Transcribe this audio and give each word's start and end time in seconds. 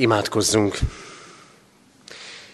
Imádkozzunk! 0.00 0.78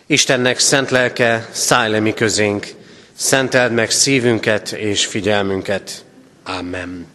Istennek 0.07 0.59
szent 0.59 0.91
lelke, 0.91 1.49
szállj 1.53 1.91
le 1.91 2.01
mi 2.01 2.15
közénk, 2.15 2.67
szenteld 3.15 3.73
meg 3.73 3.91
szívünket 3.91 4.73
és 4.73 5.07
figyelmünket. 5.07 6.05
Amen. 6.45 7.07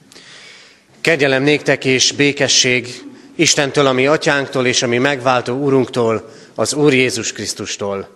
Kegyelem 1.01 1.43
néktek 1.43 1.85
és 1.85 2.11
békesség 2.11 3.03
Istentől, 3.35 3.85
ami 3.85 4.07
atyánktól 4.07 4.65
és 4.65 4.83
ami 4.83 4.97
megváltó 4.97 5.57
úrunktól, 5.57 6.29
az 6.55 6.73
Úr 6.73 6.93
Jézus 6.93 7.31
Krisztustól. 7.31 8.09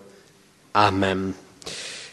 Amen. 0.72 1.36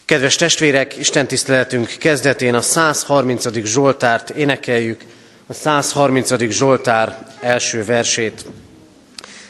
Kedves 0.06 0.36
testvérek, 0.36 0.98
Isten 0.98 1.28
tiszteletünk 1.28 1.88
kezdetén 2.00 2.54
a 2.54 2.62
130. 2.62 3.66
Zsoltárt 3.66 4.30
énekeljük, 4.30 5.02
a 5.48 5.54
130. 5.54 6.50
Zsoltár 6.50 7.28
első 7.42 7.86
versét. 7.86 8.46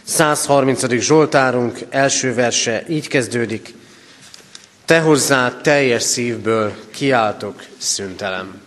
130. 0.04 1.00
Zsoltárunk 1.00 1.80
első 1.90 2.34
verse 2.34 2.84
így 2.88 3.08
kezdődik. 3.08 3.74
Te 4.86 5.00
hozzá 5.00 5.62
teljes 5.62 6.04
szívből 6.04 6.74
kiáltok 6.92 7.64
szüntelem. 7.78 8.62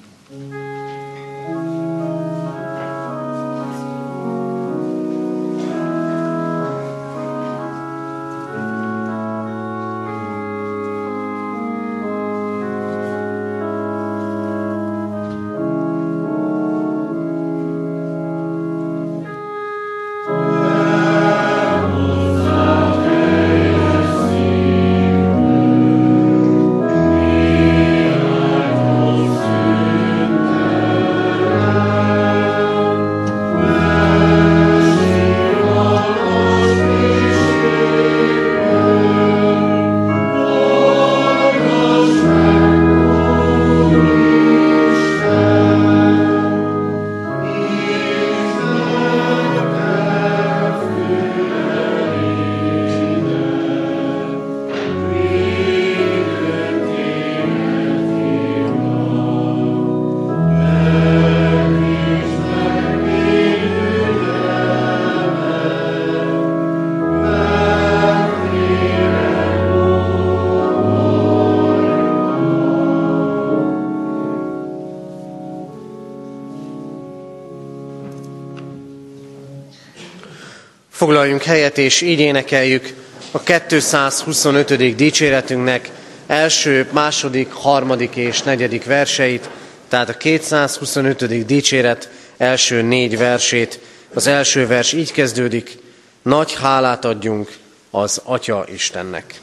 Foglaljunk 81.07 81.43
helyet, 81.43 81.79
és 81.79 82.01
így 82.01 82.21
énekeljük 82.21 82.95
a 83.31 83.41
225. 83.41 84.97
dicséretünknek 84.97 85.91
első, 86.27 86.89
második, 86.93 87.53
harmadik 87.53 88.17
és 88.17 88.43
negyedik 88.43 88.85
verseit, 88.85 89.51
tehát 89.89 90.09
a 90.09 90.17
225. 90.17 91.47
dicséret 91.47 92.09
első 92.37 92.83
négy 92.83 93.19
versét. 93.19 93.81
Az 94.15 94.27
első 94.27 94.67
vers 94.67 94.93
így 94.93 95.13
kezdődik, 95.13 95.79
nagy 96.23 96.55
hálát 96.55 97.05
adjunk 97.05 97.57
az 97.91 98.21
Atya 98.25 98.67
Istennek. 98.73 99.41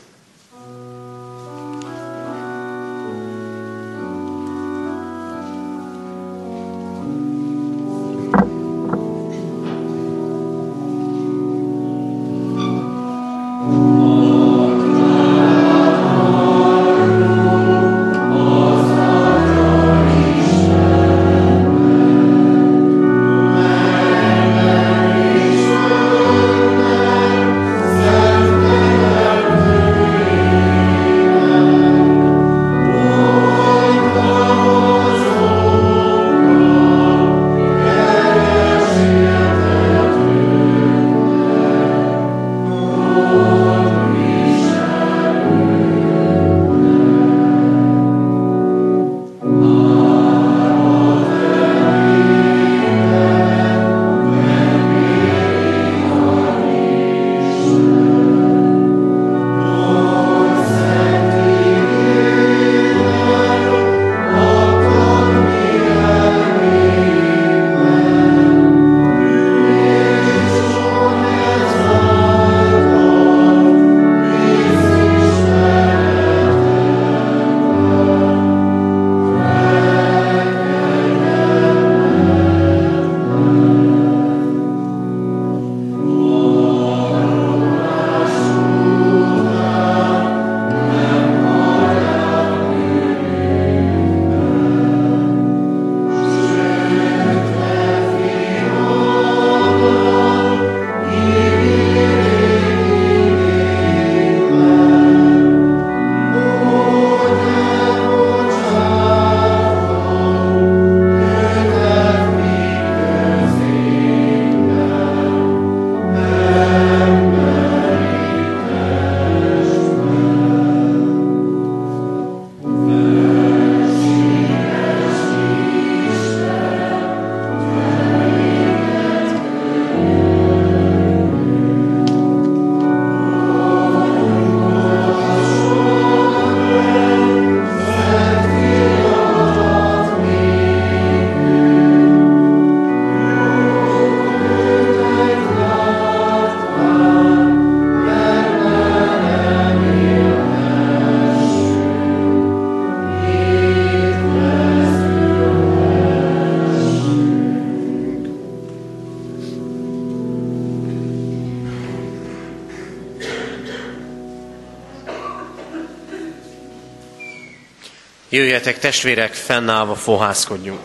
Jöjjetek 168.34 168.80
testvérek, 168.80 169.34
fennállva 169.34 169.96
fohászkodjunk. 169.96 170.80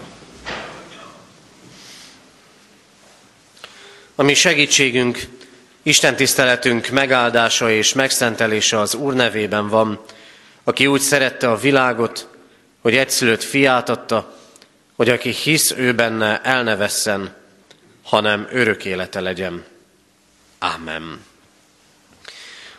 A 4.15 4.23
mi 4.23 4.35
segítségünk, 4.35 5.19
Isten 5.83 6.17
tiszteletünk 6.17 6.89
megáldása 6.89 7.71
és 7.71 7.93
megszentelése 7.93 8.79
az 8.79 8.95
Úr 8.95 9.15
nevében 9.15 9.69
van, 9.69 10.01
aki 10.65 10.87
úgy 10.87 11.01
szerette 11.01 11.51
a 11.51 11.57
világot, 11.57 12.29
hogy 12.81 12.97
egyszülött 12.97 13.43
fiát 13.43 13.89
adta, 13.89 14.39
hogy 14.97 15.09
aki 15.09 15.31
hisz 15.31 15.71
ő 15.71 15.95
benne, 15.95 16.41
el 16.43 16.63
ne 16.63 16.77
vesszen, 16.77 17.35
hanem 18.03 18.49
örök 18.51 18.85
élete 18.85 19.21
legyen. 19.21 19.65
Amen. 20.59 21.25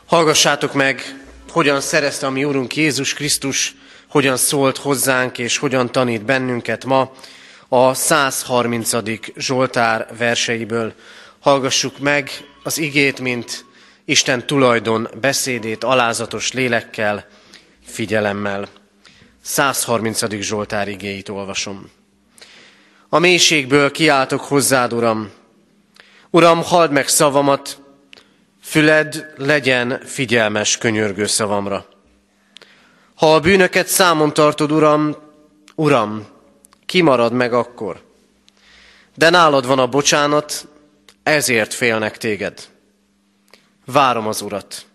Hallgassátok 0.05 0.73
meg, 0.73 1.23
hogyan 1.51 1.81
szerezte 1.81 2.25
a 2.25 2.29
mi 2.29 2.43
Úrunk 2.43 2.75
Jézus 2.75 3.13
Krisztus 3.13 3.75
hogyan 4.09 4.37
szólt 4.37 4.77
hozzánk 4.77 5.37
és 5.37 5.57
hogyan 5.57 5.91
tanít 5.91 6.25
bennünket 6.25 6.85
ma 6.85 7.11
a 7.67 7.93
130. 7.93 8.91
Zsoltár 9.37 10.07
verseiből. 10.17 10.93
Hallgassuk 11.39 11.99
meg 11.99 12.31
az 12.63 12.77
igét, 12.77 13.19
mint 13.19 13.65
Isten 14.05 14.45
tulajdon 14.45 15.07
beszédét 15.21 15.83
alázatos 15.83 16.51
lélekkel, 16.51 17.27
figyelemmel. 17.85 18.67
130. 19.41 20.41
Zsoltár 20.41 20.87
igéit 20.87 21.29
olvasom. 21.29 21.89
A 23.09 23.19
mélységből 23.19 23.91
kiáltok 23.91 24.41
hozzád, 24.41 24.93
Uram. 24.93 25.31
Uram, 26.29 26.63
halld 26.63 26.91
meg 26.91 27.07
szavamat, 27.07 27.81
füled 28.61 29.33
legyen 29.37 30.01
figyelmes 30.05 30.77
könyörgő 30.77 31.25
szavamra. 31.25 31.85
Ha 33.19 33.33
a 33.33 33.39
bűnöket 33.39 33.87
számon 33.87 34.33
tartod, 34.33 34.71
Uram, 34.71 35.15
Uram, 35.75 36.27
kimarad 36.85 37.33
meg 37.33 37.53
akkor. 37.53 38.01
De 39.15 39.29
nálad 39.29 39.65
van 39.65 39.79
a 39.79 39.87
bocsánat, 39.87 40.67
ezért 41.23 41.73
félnek 41.73 42.17
téged. 42.17 42.67
Várom 43.85 44.27
az 44.27 44.41
Urat. 44.41 44.85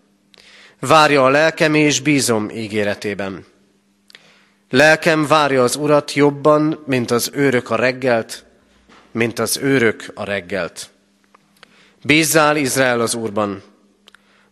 Várja 0.79 1.23
a 1.23 1.29
lelkem, 1.29 1.73
és 1.73 1.99
bízom 1.99 2.49
ígéretében. 2.49 3.45
Lelkem 4.69 5.27
várja 5.27 5.63
az 5.63 5.75
Urat 5.75 6.13
jobban, 6.13 6.83
mint 6.85 7.11
az 7.11 7.29
őrök 7.33 7.69
a 7.69 7.75
reggelt, 7.75 8.45
mint 9.11 9.39
az 9.39 9.57
őrök 9.57 10.11
a 10.13 10.23
reggelt. 10.23 10.89
Bízzál 12.03 12.57
Izrael 12.57 13.01
az 13.01 13.13
Úrban, 13.13 13.63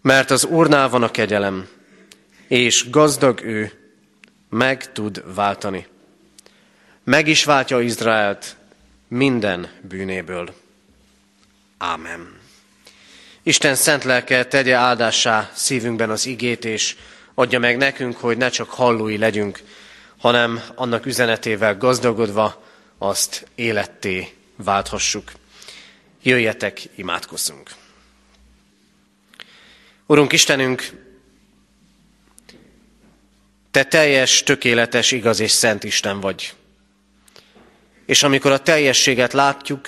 mert 0.01 0.31
az 0.31 0.45
Úrnál 0.45 0.89
van 0.89 1.03
a 1.03 1.11
kegyelem, 1.11 1.67
és 2.47 2.89
gazdag 2.89 3.41
ő, 3.41 3.71
meg 4.49 4.91
tud 4.91 5.35
váltani. 5.35 5.87
Meg 7.03 7.27
is 7.27 7.43
váltja 7.43 7.81
Izraelt 7.81 8.55
minden 9.07 9.69
bűnéből. 9.81 10.53
Ámen. 11.77 12.41
Isten 13.43 13.75
szent 13.75 14.03
lelke 14.03 14.45
tegye 14.45 14.75
áldássá 14.75 15.51
szívünkben 15.53 16.09
az 16.09 16.25
igét, 16.25 16.65
és 16.65 16.95
adja 17.33 17.59
meg 17.59 17.77
nekünk, 17.77 18.17
hogy 18.17 18.37
ne 18.37 18.49
csak 18.49 18.69
hallói 18.69 19.17
legyünk, 19.17 19.59
hanem 20.17 20.61
annak 20.75 21.05
üzenetével 21.05 21.77
gazdagodva 21.77 22.63
azt 22.97 23.47
életté 23.55 24.33
válthassuk. 24.55 25.31
Jöjjetek, 26.21 26.81
imádkozzunk! 26.95 27.69
Urunk 30.05 30.31
Istenünk, 30.31 31.02
te 33.73 33.83
teljes, 33.83 34.43
tökéletes, 34.43 35.11
igaz 35.11 35.39
és 35.39 35.51
szent 35.51 35.83
Isten 35.83 36.19
vagy. 36.19 36.53
És 38.05 38.23
amikor 38.23 38.51
a 38.51 38.57
teljességet 38.57 39.33
látjuk, 39.33 39.87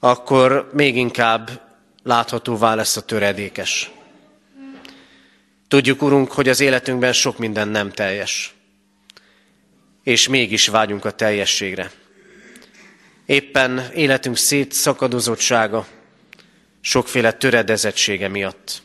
akkor 0.00 0.70
még 0.72 0.96
inkább 0.96 1.60
láthatóvá 2.02 2.74
lesz 2.74 2.96
a 2.96 3.00
töredékes. 3.00 3.90
Tudjuk, 5.68 6.02
Urunk, 6.02 6.32
hogy 6.32 6.48
az 6.48 6.60
életünkben 6.60 7.12
sok 7.12 7.38
minden 7.38 7.68
nem 7.68 7.90
teljes. 7.90 8.54
És 10.02 10.28
mégis 10.28 10.66
vágyunk 10.68 11.04
a 11.04 11.10
teljességre. 11.10 11.90
Éppen 13.26 13.90
életünk 13.94 14.36
szétszakadozottsága, 14.36 15.86
sokféle 16.80 17.32
töredezettsége 17.32 18.28
miatt. 18.28 18.84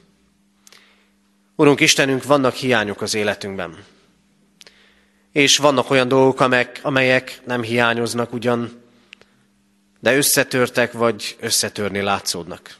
Urunk 1.61 1.79
Istenünk, 1.79 2.23
vannak 2.23 2.53
hiányok 2.53 3.01
az 3.01 3.13
életünkben. 3.13 3.83
És 5.31 5.57
vannak 5.57 5.89
olyan 5.89 6.07
dolgok, 6.07 6.39
amelyek, 6.39 6.79
amelyek 6.83 7.41
nem 7.45 7.61
hiányoznak 7.61 8.33
ugyan, 8.33 8.81
de 9.99 10.15
összetörtek 10.15 10.91
vagy 10.91 11.37
összetörni 11.39 12.01
látszódnak. 12.01 12.75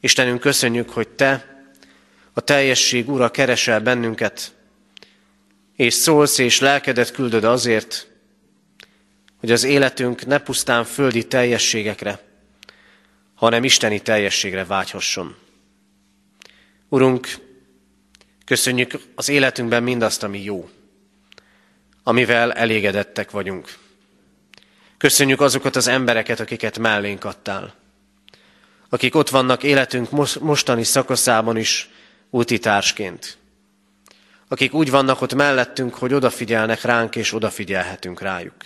Istenünk, 0.00 0.40
köszönjük, 0.40 0.90
hogy 0.90 1.08
Te, 1.08 1.62
a 2.32 2.40
teljesség 2.40 3.08
Ura 3.08 3.30
keresel 3.30 3.80
bennünket, 3.80 4.54
és 5.74 5.94
szólsz 5.94 6.38
és 6.38 6.60
lelkedet 6.60 7.10
küldöd 7.10 7.44
azért, 7.44 8.08
hogy 9.40 9.50
az 9.50 9.64
életünk 9.64 10.26
ne 10.26 10.38
pusztán 10.38 10.84
földi 10.84 11.26
teljességekre, 11.26 12.20
hanem 13.34 13.64
isteni 13.64 14.00
teljességre 14.00 14.64
vágyhasson. 14.64 15.44
Urunk, 16.88 17.28
köszönjük 18.44 18.92
az 19.14 19.28
életünkben 19.28 19.82
mindazt, 19.82 20.22
ami 20.22 20.42
jó, 20.42 20.70
amivel 22.02 22.52
elégedettek 22.52 23.30
vagyunk. 23.30 23.76
Köszönjük 24.96 25.40
azokat 25.40 25.76
az 25.76 25.86
embereket, 25.86 26.40
akiket 26.40 26.78
mellénk 26.78 27.24
adtál, 27.24 27.74
akik 28.88 29.14
ott 29.14 29.28
vannak 29.28 29.62
életünk 29.62 30.10
mostani 30.40 30.84
szakaszában 30.84 31.56
is 31.56 31.90
útitársként, 32.30 33.38
akik 34.48 34.74
úgy 34.74 34.90
vannak 34.90 35.20
ott 35.20 35.34
mellettünk, 35.34 35.94
hogy 35.94 36.14
odafigyelnek 36.14 36.82
ránk, 36.82 37.16
és 37.16 37.32
odafigyelhetünk 37.32 38.20
rájuk. 38.20 38.64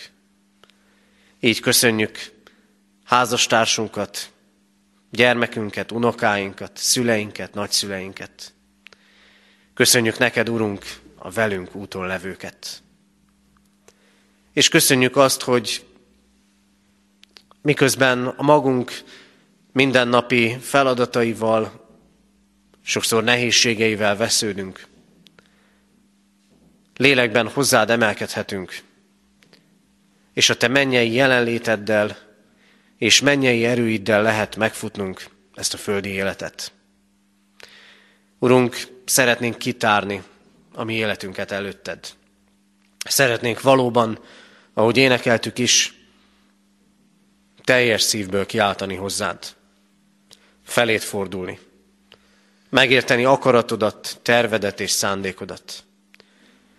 Így 1.41 1.61
köszönjük 1.61 2.19
házastársunkat, 3.05 4.31
gyermekünket, 5.11 5.93
unokáinkat, 5.93 6.77
szüleinket, 6.77 7.55
nagyszüleinket. 7.55 8.53
Köszönjük 9.75 10.19
neked, 10.19 10.49
Urunk, 10.49 10.85
a 11.17 11.31
velünk 11.31 11.75
úton 11.75 12.07
levőket. 12.07 12.83
És 14.53 14.69
köszönjük 14.69 15.17
azt, 15.17 15.43
hogy 15.43 15.85
miközben 17.63 18.27
a 18.27 18.43
magunk 18.43 18.93
mindennapi 19.73 20.57
feladataival, 20.61 21.89
sokszor 22.83 23.25
nehézségeivel 23.25 24.17
vesződünk, 24.17 24.87
lélekben 26.97 27.49
hozzád 27.49 27.91
emelkedhetünk, 27.91 28.81
és 30.33 30.51
a 30.51 30.57
te 30.57 30.69
mennyei 30.69 31.13
jelenléteddel 31.13 32.17
és 33.01 33.21
mennyei 33.21 33.65
erőiddel 33.65 34.23
lehet 34.23 34.57
megfutnunk 34.57 35.25
ezt 35.55 35.75
a 35.75 35.77
földi 35.77 36.09
életet. 36.09 36.73
Urunk, 38.39 38.77
szeretnénk 39.05 39.59
kitárni 39.59 40.23
a 40.75 40.85
mi 40.85 40.95
életünket 40.95 41.51
előtted. 41.51 42.07
Szeretnénk 43.05 43.61
valóban, 43.61 44.19
ahogy 44.75 44.97
énekeltük 44.97 45.59
is, 45.59 45.95
teljes 47.65 48.03
szívből 48.03 48.47
kiáltani 48.47 48.95
hozzád, 48.95 49.39
felét 50.65 51.03
fordulni, 51.03 51.59
megérteni 52.69 53.25
akaratodat, 53.25 54.19
tervedet 54.23 54.81
és 54.81 54.91
szándékodat, 54.91 55.85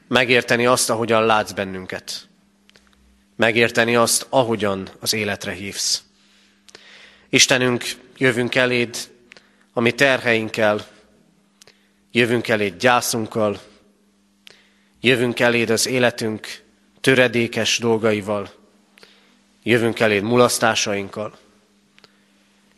megérteni 0.07 0.65
azt, 0.65 0.89
ahogyan 0.89 1.25
látsz 1.25 1.51
bennünket, 1.51 2.27
megérteni 3.35 3.95
azt, 3.95 4.25
ahogyan 4.29 4.89
az 4.99 5.13
életre 5.13 5.51
hívsz. 5.51 6.03
Istenünk, 7.33 7.83
jövünk 8.17 8.55
eléd 8.55 8.97
a 9.73 9.79
mi 9.79 9.91
terheinkkel, 9.91 10.87
jövünk 12.11 12.47
eléd 12.47 12.77
gyászunkkal, 12.77 13.61
jövünk 15.01 15.39
eléd 15.39 15.69
az 15.69 15.87
életünk 15.87 16.63
töredékes 17.01 17.77
dolgaival, 17.77 18.53
jövünk 19.63 19.99
eléd 19.99 20.23
mulasztásainkkal, 20.23 21.37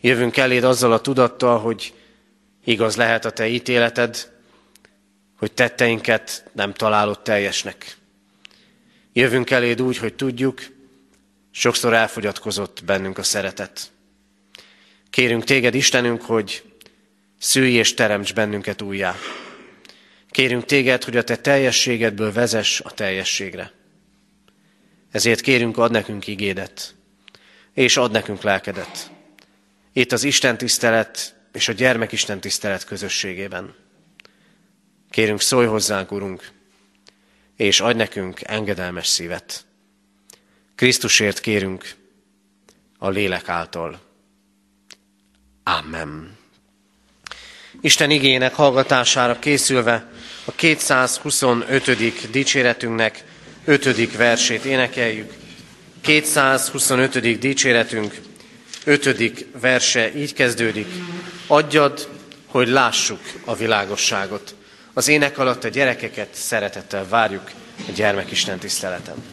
jövünk 0.01 0.37
eléd 0.37 0.63
azzal 0.63 0.91
a 0.91 1.01
tudattal, 1.01 1.59
hogy 1.59 1.93
igaz 2.63 2.95
lehet 2.95 3.25
a 3.25 3.31
te 3.31 3.47
ítéleted, 3.47 4.31
hogy 5.37 5.51
tetteinket 5.51 6.49
nem 6.51 6.73
találod 6.73 7.21
teljesnek. 7.21 7.97
Jövünk 9.13 9.49
eléd 9.49 9.81
úgy, 9.81 9.97
hogy 9.97 10.13
tudjuk, 10.13 10.61
sokszor 11.51 11.93
elfogyatkozott 11.93 12.83
bennünk 12.85 13.17
a 13.17 13.23
szeretet. 13.23 13.92
Kérünk 15.13 15.43
téged, 15.43 15.75
Istenünk, 15.75 16.21
hogy 16.21 16.63
szülj 17.39 17.71
és 17.71 17.93
teremts 17.93 18.33
bennünket 18.33 18.81
újjá. 18.81 19.15
Kérünk 20.29 20.65
téged, 20.65 21.03
hogy 21.03 21.17
a 21.17 21.23
te 21.23 21.35
teljességedből 21.35 22.31
vezess 22.31 22.79
a 22.79 22.91
teljességre. 22.91 23.71
Ezért 25.11 25.41
kérünk, 25.41 25.77
ad 25.77 25.91
nekünk 25.91 26.27
igédet, 26.27 26.95
és 27.73 27.97
ad 27.97 28.11
nekünk 28.11 28.41
lelkedet. 28.41 29.11
Itt 29.91 30.11
az 30.11 30.23
Isten 30.23 30.57
tisztelet 30.57 31.35
és 31.51 31.67
a 31.67 31.73
gyermekisten 31.73 32.39
tisztelet 32.39 32.83
közösségében. 32.83 33.75
Kérünk, 35.09 35.41
szólj 35.41 35.67
hozzánk, 35.67 36.11
Urunk, 36.11 36.51
és 37.55 37.79
adj 37.79 37.97
nekünk 37.97 38.41
engedelmes 38.43 39.07
szívet. 39.07 39.65
Krisztusért 40.75 41.39
kérünk 41.39 41.95
a 42.97 43.09
lélek 43.09 43.49
által. 43.49 44.11
Amen. 45.63 46.37
Isten 47.81 48.09
igének 48.09 48.53
hallgatására 48.53 49.39
készülve 49.39 50.05
a 50.45 50.51
225. 50.51 52.31
dicséretünknek 52.31 53.23
5. 53.65 54.15
versét 54.15 54.65
énekeljük. 54.65 55.33
225. 56.01 57.39
dicséretünk 57.39 58.21
5. 58.83 59.45
verse 59.61 60.15
így 60.15 60.33
kezdődik. 60.33 60.87
Adjad, 61.47 62.09
hogy 62.45 62.67
lássuk 62.67 63.19
a 63.45 63.55
világosságot. 63.55 64.55
Az 64.93 65.07
ének 65.07 65.37
alatt 65.37 65.63
a 65.63 65.67
gyerekeket 65.67 66.33
szeretettel 66.33 67.07
várjuk 67.07 67.51
a 67.87 67.91
gyermekisten 67.91 68.59
tiszteleten. 68.59 69.32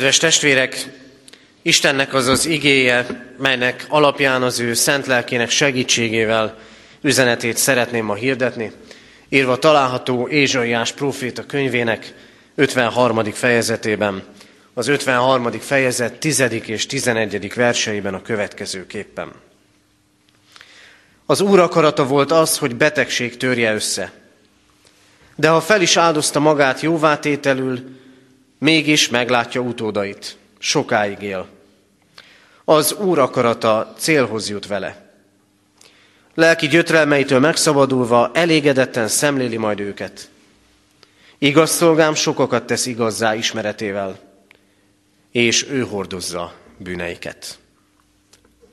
Kedves 0.00 0.18
testvérek, 0.18 0.86
Istennek 1.62 2.14
az 2.14 2.26
az 2.26 2.46
igéje, 2.46 3.06
melynek 3.38 3.86
alapján 3.88 4.42
az 4.42 4.60
ő 4.60 4.74
szent 4.74 5.06
lelkének 5.06 5.50
segítségével 5.50 6.58
üzenetét 7.00 7.56
szeretném 7.56 8.04
ma 8.04 8.14
hirdetni, 8.14 8.72
írva 9.28 9.58
található 9.58 10.28
Ézsaiás 10.28 10.92
próféta 10.92 11.46
könyvének 11.46 12.14
53. 12.54 13.24
fejezetében, 13.24 14.22
az 14.74 14.88
53. 14.88 15.50
fejezet 15.50 16.18
10. 16.18 16.40
és 16.66 16.86
11. 16.86 17.54
verseiben 17.54 18.14
a 18.14 18.22
következőképpen. 18.22 19.32
Az 21.26 21.40
Úr 21.40 21.58
akarata 21.58 22.06
volt 22.06 22.32
az, 22.32 22.58
hogy 22.58 22.76
betegség 22.76 23.36
törje 23.36 23.74
össze. 23.74 24.12
De 25.36 25.48
ha 25.48 25.60
fel 25.60 25.80
is 25.80 25.96
áldozta 25.96 26.40
magát 26.40 26.80
jóvátételül, 26.80 27.98
mégis 28.60 29.08
meglátja 29.08 29.60
utódait, 29.60 30.36
sokáig 30.58 31.22
él. 31.22 31.46
Az 32.64 32.92
Úr 32.92 33.18
akarata 33.18 33.94
célhoz 33.98 34.48
jut 34.48 34.66
vele. 34.66 35.12
Lelki 36.34 36.68
gyötrelmeitől 36.68 37.38
megszabadulva 37.38 38.30
elégedetten 38.34 39.08
szemléli 39.08 39.56
majd 39.56 39.80
őket. 39.80 40.30
Igaz 41.38 41.70
szolgám 41.70 42.14
sokakat 42.14 42.66
tesz 42.66 42.86
igazzá 42.86 43.34
ismeretével, 43.34 44.18
és 45.30 45.66
ő 45.70 45.80
hordozza 45.80 46.54
bűneiket. 46.76 47.58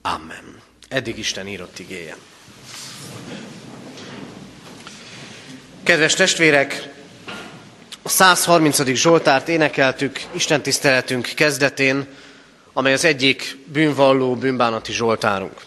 Amen. 0.01 0.61
Eddig 0.89 1.17
Isten 1.17 1.47
írott 1.47 1.79
igéje. 1.79 2.15
Kedves 5.83 6.13
testvérek, 6.13 6.96
a 8.07 8.09
130. 8.09 8.83
Zsoltárt 8.93 9.47
énekeltük 9.47 10.21
Isten 10.31 10.61
tiszteletünk 10.61 11.31
kezdetén, 11.35 12.07
amely 12.73 12.93
az 12.93 13.05
egyik 13.05 13.57
bűnvalló, 13.65 14.35
bűnbánati 14.35 14.91
Zsoltárunk. 14.91 15.61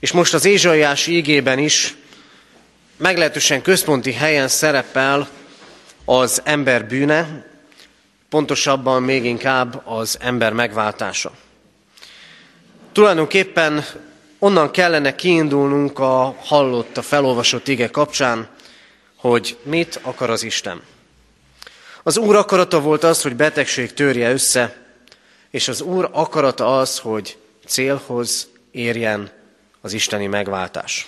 És 0.00 0.12
most 0.12 0.34
az 0.34 0.44
Ézsaiási 0.44 1.16
ígében 1.16 1.58
is 1.58 1.94
meglehetősen 2.96 3.62
központi 3.62 4.12
helyen 4.12 4.48
szerepel 4.48 5.28
az 6.04 6.40
ember 6.44 6.86
bűne, 6.86 7.46
pontosabban 8.28 9.02
még 9.02 9.24
inkább 9.24 9.82
az 9.84 10.16
ember 10.20 10.52
megváltása. 10.52 11.32
Tulajdonképpen 12.92 13.84
onnan 14.38 14.70
kellene 14.70 15.14
kiindulnunk 15.14 15.98
a 15.98 16.36
hallott, 16.44 16.96
a 16.96 17.02
felolvasott 17.02 17.68
ige 17.68 17.90
kapcsán, 17.90 18.48
hogy 19.16 19.56
mit 19.62 20.00
akar 20.02 20.30
az 20.30 20.42
Isten. 20.42 20.82
Az 22.08 22.16
Úr 22.16 22.36
akarata 22.36 22.80
volt 22.80 23.04
az, 23.04 23.22
hogy 23.22 23.36
betegség 23.36 23.94
törje 23.94 24.30
össze, 24.30 24.76
és 25.50 25.68
az 25.68 25.80
Úr 25.80 26.08
akarata 26.12 26.78
az, 26.78 26.98
hogy 26.98 27.36
célhoz 27.66 28.48
érjen 28.70 29.30
az 29.80 29.92
isteni 29.92 30.26
megváltás. 30.26 31.06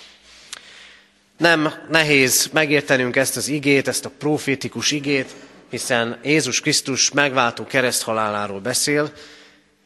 Nem 1.37 1.73
nehéz 1.91 2.49
megértenünk 2.53 3.17
ezt 3.17 3.37
az 3.37 3.49
igét, 3.49 3.89
ezt 3.89 4.05
a 4.05 4.11
profétikus 4.19 4.91
igét, 4.91 5.35
hiszen 5.71 6.19
Jézus 6.23 6.61
Krisztus 6.61 7.11
megváltó 7.11 7.67
kereszthaláláról 7.67 8.61
beszél, 8.61 9.13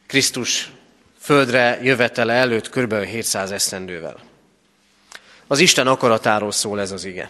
Krisztus 0.07 0.71
földre 1.19 1.79
jövetele 1.83 2.33
előtt 2.33 2.69
kb. 2.69 3.03
700 3.03 3.51
esztendővel. 3.51 4.19
Az 5.47 5.59
Isten 5.59 5.87
akaratáról 5.87 6.51
szól 6.51 6.79
ez 6.79 6.91
az 6.91 7.05
ige. 7.05 7.29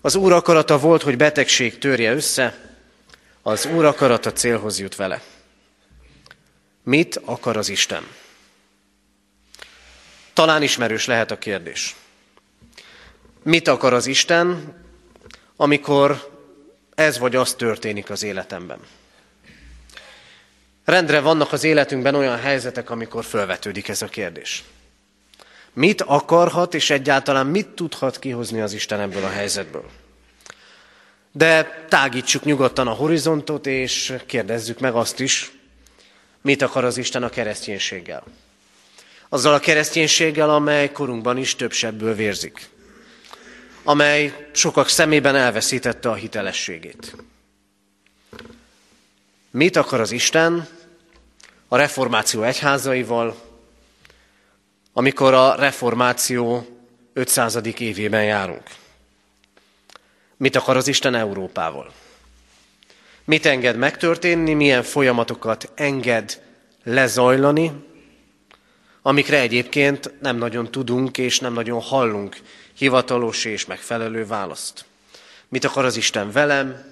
Az 0.00 0.14
Úr 0.14 0.32
akarata 0.32 0.78
volt, 0.78 1.02
hogy 1.02 1.16
betegség 1.16 1.78
törje 1.78 2.12
össze, 2.12 2.70
az 3.42 3.66
Úr 3.66 3.84
akarata 3.84 4.32
célhoz 4.32 4.78
jut 4.78 4.96
vele. 4.96 5.22
Mit 6.82 7.20
akar 7.24 7.56
az 7.56 7.68
Isten? 7.68 8.06
Talán 10.32 10.62
ismerős 10.62 11.06
lehet 11.06 11.30
a 11.30 11.38
kérdés. 11.38 11.96
Mit 13.42 13.68
akar 13.68 13.92
az 13.92 14.06
Isten, 14.06 14.74
amikor 15.56 16.30
ez 16.94 17.18
vagy 17.18 17.36
az 17.36 17.54
történik 17.54 18.10
az 18.10 18.22
életemben? 18.22 18.78
Rendre 20.84 21.20
vannak 21.20 21.52
az 21.52 21.64
életünkben 21.64 22.14
olyan 22.14 22.38
helyzetek, 22.38 22.90
amikor 22.90 23.24
felvetődik 23.24 23.88
ez 23.88 24.02
a 24.02 24.06
kérdés. 24.06 24.64
Mit 25.72 26.02
akarhat 26.02 26.74
és 26.74 26.90
egyáltalán 26.90 27.46
mit 27.46 27.68
tudhat 27.68 28.18
kihozni 28.18 28.60
az 28.60 28.72
Isten 28.72 29.00
ebből 29.00 29.24
a 29.24 29.30
helyzetből? 29.30 29.90
De 31.32 31.84
tágítsuk 31.88 32.44
nyugodtan 32.44 32.86
a 32.88 32.92
horizontot, 32.92 33.66
és 33.66 34.14
kérdezzük 34.26 34.80
meg 34.80 34.94
azt 34.94 35.20
is, 35.20 35.52
mit 36.40 36.62
akar 36.62 36.84
az 36.84 36.96
Isten 36.96 37.22
a 37.22 37.28
kereszténységgel. 37.28 38.24
Azzal 39.28 39.54
a 39.54 39.58
kereszténységgel, 39.58 40.50
amely 40.50 40.92
korunkban 40.92 41.36
is 41.36 41.56
több 41.56 41.72
sebből 41.72 42.14
vérzik. 42.14 42.68
Amely 43.82 44.48
sokak 44.52 44.88
szemében 44.88 45.36
elveszítette 45.36 46.10
a 46.10 46.14
hitelességét. 46.14 47.16
Mit 49.50 49.76
akar 49.76 50.00
az 50.00 50.10
Isten 50.10 50.68
a 51.68 51.76
reformáció 51.76 52.42
egyházaival, 52.42 53.36
amikor 54.92 55.34
a 55.34 55.54
reformáció 55.54 56.66
500. 57.12 57.58
évében 57.78 58.24
járunk? 58.24 58.62
Mit 60.42 60.56
akar 60.56 60.76
az 60.76 60.88
Isten 60.88 61.14
Európával? 61.14 61.92
Mit 63.24 63.46
enged 63.46 63.76
megtörténni, 63.76 64.54
milyen 64.54 64.82
folyamatokat 64.82 65.72
enged 65.74 66.42
lezajlani, 66.84 67.72
amikre 69.02 69.40
egyébként 69.40 70.20
nem 70.20 70.36
nagyon 70.36 70.70
tudunk 70.70 71.18
és 71.18 71.38
nem 71.38 71.52
nagyon 71.52 71.80
hallunk 71.80 72.36
hivatalos 72.74 73.44
és 73.44 73.66
megfelelő 73.66 74.26
választ. 74.26 74.84
Mit 75.48 75.64
akar 75.64 75.84
az 75.84 75.96
Isten 75.96 76.32
velem, 76.32 76.84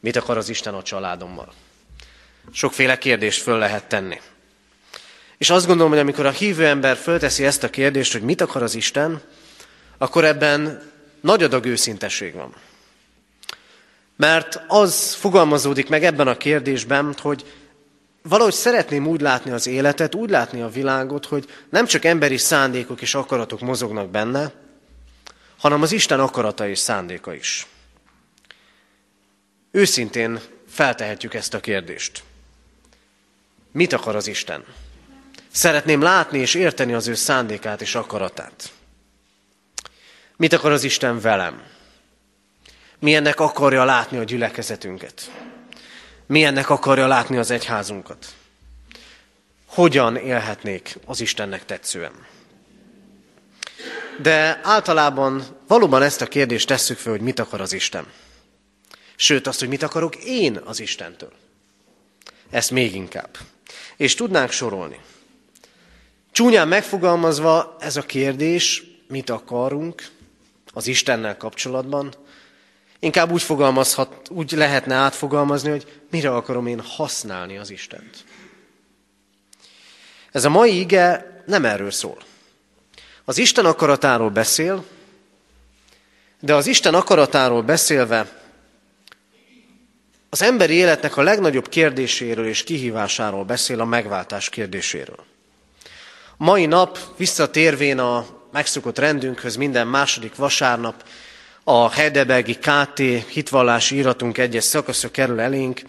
mit 0.00 0.16
akar 0.16 0.36
az 0.36 0.48
Isten 0.48 0.74
a 0.74 0.82
családommal? 0.82 1.52
Sokféle 2.52 2.98
kérdést 2.98 3.42
föl 3.42 3.58
lehet 3.58 3.88
tenni. 3.88 4.20
És 5.38 5.50
azt 5.50 5.66
gondolom, 5.66 5.90
hogy 5.90 6.00
amikor 6.00 6.26
a 6.26 6.30
hívő 6.30 6.66
ember 6.66 6.96
fölteszi 6.96 7.44
ezt 7.44 7.62
a 7.62 7.70
kérdést, 7.70 8.12
hogy 8.12 8.22
mit 8.22 8.40
akar 8.40 8.62
az 8.62 8.74
Isten, 8.74 9.22
akkor 9.98 10.24
ebben 10.24 10.82
nagy 11.20 11.42
adag 11.42 11.64
őszinteség 11.64 12.34
van. 12.34 12.54
Mert 14.20 14.60
az 14.66 15.14
fogalmazódik 15.14 15.88
meg 15.88 16.04
ebben 16.04 16.28
a 16.28 16.36
kérdésben, 16.36 17.14
hogy 17.20 17.44
valahogy 18.22 18.52
szeretném 18.52 19.06
úgy 19.06 19.20
látni 19.20 19.50
az 19.50 19.66
életet, 19.66 20.14
úgy 20.14 20.30
látni 20.30 20.60
a 20.60 20.68
világot, 20.68 21.26
hogy 21.26 21.48
nem 21.70 21.86
csak 21.86 22.04
emberi 22.04 22.36
szándékok 22.36 23.00
és 23.00 23.14
akaratok 23.14 23.60
mozognak 23.60 24.10
benne, 24.10 24.52
hanem 25.58 25.82
az 25.82 25.92
Isten 25.92 26.20
akarata 26.20 26.68
és 26.68 26.78
szándéka 26.78 27.34
is. 27.34 27.66
Őszintén 29.70 30.40
feltehetjük 30.68 31.34
ezt 31.34 31.54
a 31.54 31.60
kérdést. 31.60 32.22
Mit 33.72 33.92
akar 33.92 34.16
az 34.16 34.26
Isten? 34.26 34.64
Szeretném 35.50 36.02
látni 36.02 36.38
és 36.38 36.54
érteni 36.54 36.92
az 36.92 37.08
ő 37.08 37.14
szándékát 37.14 37.80
és 37.80 37.94
akaratát. 37.94 38.72
Mit 40.36 40.52
akar 40.52 40.72
az 40.72 40.84
Isten 40.84 41.20
velem? 41.20 41.69
Milyennek 43.00 43.40
akarja 43.40 43.84
látni 43.84 44.18
a 44.18 44.24
gyülekezetünket? 44.24 45.30
Milyennek 46.26 46.70
akarja 46.70 47.06
látni 47.06 47.36
az 47.36 47.50
egyházunkat? 47.50 48.26
Hogyan 49.66 50.16
élhetnék 50.16 50.98
az 51.06 51.20
Istennek 51.20 51.64
tetszően? 51.64 52.12
De 54.22 54.60
általában 54.62 55.44
valóban 55.66 56.02
ezt 56.02 56.20
a 56.20 56.26
kérdést 56.26 56.66
tesszük 56.66 56.98
fel, 56.98 57.12
hogy 57.12 57.20
mit 57.20 57.38
akar 57.38 57.60
az 57.60 57.72
Isten. 57.72 58.06
Sőt, 59.16 59.46
azt, 59.46 59.58
hogy 59.58 59.68
mit 59.68 59.82
akarok 59.82 60.16
én 60.16 60.60
az 60.64 60.80
Istentől. 60.80 61.32
Ezt 62.50 62.70
még 62.70 62.94
inkább. 62.94 63.36
És 63.96 64.14
tudnánk 64.14 64.50
sorolni. 64.50 65.00
Csúnyán 66.32 66.68
megfogalmazva 66.68 67.76
ez 67.78 67.96
a 67.96 68.02
kérdés, 68.02 68.82
mit 69.08 69.30
akarunk 69.30 70.08
az 70.72 70.86
Istennel 70.86 71.36
kapcsolatban, 71.36 72.14
inkább 73.00 73.30
úgy 73.30 73.42
fogalmazhat, 73.42 74.28
úgy 74.28 74.52
lehetne 74.52 74.94
átfogalmazni, 74.94 75.70
hogy 75.70 76.02
mire 76.10 76.34
akarom 76.34 76.66
én 76.66 76.80
használni 76.80 77.58
az 77.58 77.70
Istent. 77.70 78.24
Ez 80.32 80.44
a 80.44 80.48
mai 80.48 80.78
ige 80.78 81.42
nem 81.46 81.64
erről 81.64 81.90
szól. 81.90 82.18
Az 83.24 83.38
Isten 83.38 83.64
akaratáról 83.64 84.30
beszél, 84.30 84.84
de 86.40 86.54
az 86.54 86.66
Isten 86.66 86.94
akaratáról 86.94 87.62
beszélve 87.62 88.38
az 90.28 90.42
emberi 90.42 90.74
életnek 90.74 91.16
a 91.16 91.22
legnagyobb 91.22 91.68
kérdéséről 91.68 92.46
és 92.46 92.62
kihívásáról 92.62 93.44
beszél 93.44 93.80
a 93.80 93.84
megváltás 93.84 94.48
kérdéséről. 94.48 95.24
Mai 96.36 96.66
nap 96.66 96.98
visszatérvén 97.16 97.98
a 97.98 98.26
megszokott 98.52 98.98
rendünkhöz 98.98 99.56
minden 99.56 99.86
második 99.86 100.34
vasárnap 100.34 101.04
a 101.64 101.90
Heidelbergi 101.90 102.58
KT 102.58 102.98
hitvallási 103.28 103.96
iratunk 103.96 104.38
egyes 104.38 104.64
szakasza 104.64 105.10
kerül 105.10 105.40
elénk. 105.40 105.80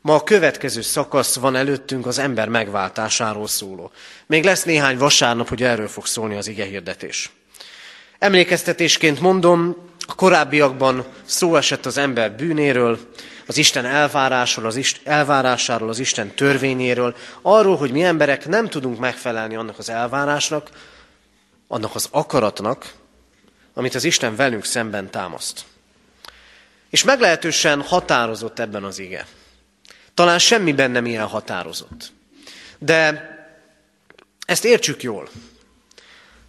Ma 0.00 0.14
a 0.14 0.22
következő 0.22 0.80
szakasz 0.80 1.36
van 1.36 1.56
előttünk 1.56 2.06
az 2.06 2.18
ember 2.18 2.48
megváltásáról 2.48 3.46
szóló. 3.46 3.90
Még 4.26 4.44
lesz 4.44 4.64
néhány 4.64 4.98
vasárnap, 4.98 5.48
hogy 5.48 5.62
erről 5.62 5.88
fog 5.88 6.06
szólni 6.06 6.36
az 6.36 6.48
ige 6.48 6.64
hirdetés. 6.64 7.30
Emlékeztetésként 8.18 9.20
mondom, 9.20 9.76
a 10.06 10.14
korábbiakban 10.14 11.04
szó 11.24 11.56
esett 11.56 11.86
az 11.86 11.98
ember 11.98 12.36
bűnéről, 12.36 12.98
az 13.46 13.56
Isten 13.56 13.84
elvárásról, 13.84 14.66
az 14.66 14.76
Isten, 14.76 15.02
elvárásáról, 15.12 15.88
az 15.88 15.98
Isten 15.98 16.34
törvényéről, 16.34 17.14
arról, 17.42 17.76
hogy 17.76 17.92
mi 17.92 18.02
emberek 18.02 18.46
nem 18.46 18.68
tudunk 18.68 18.98
megfelelni 18.98 19.56
annak 19.56 19.78
az 19.78 19.88
elvárásnak, 19.88 20.70
annak 21.68 21.94
az 21.94 22.08
akaratnak, 22.10 22.92
amit 23.78 23.94
az 23.94 24.04
Isten 24.04 24.36
velünk 24.36 24.64
szemben 24.64 25.10
támaszt. 25.10 25.64
És 26.90 27.04
meglehetősen 27.04 27.82
határozott 27.82 28.58
ebben 28.58 28.84
az 28.84 28.98
ige. 28.98 29.26
Talán 30.14 30.38
semmiben 30.38 30.90
nem 30.90 31.06
ilyen 31.06 31.26
határozott. 31.26 32.12
De 32.78 33.30
ezt 34.46 34.64
értsük 34.64 35.02
jól. 35.02 35.28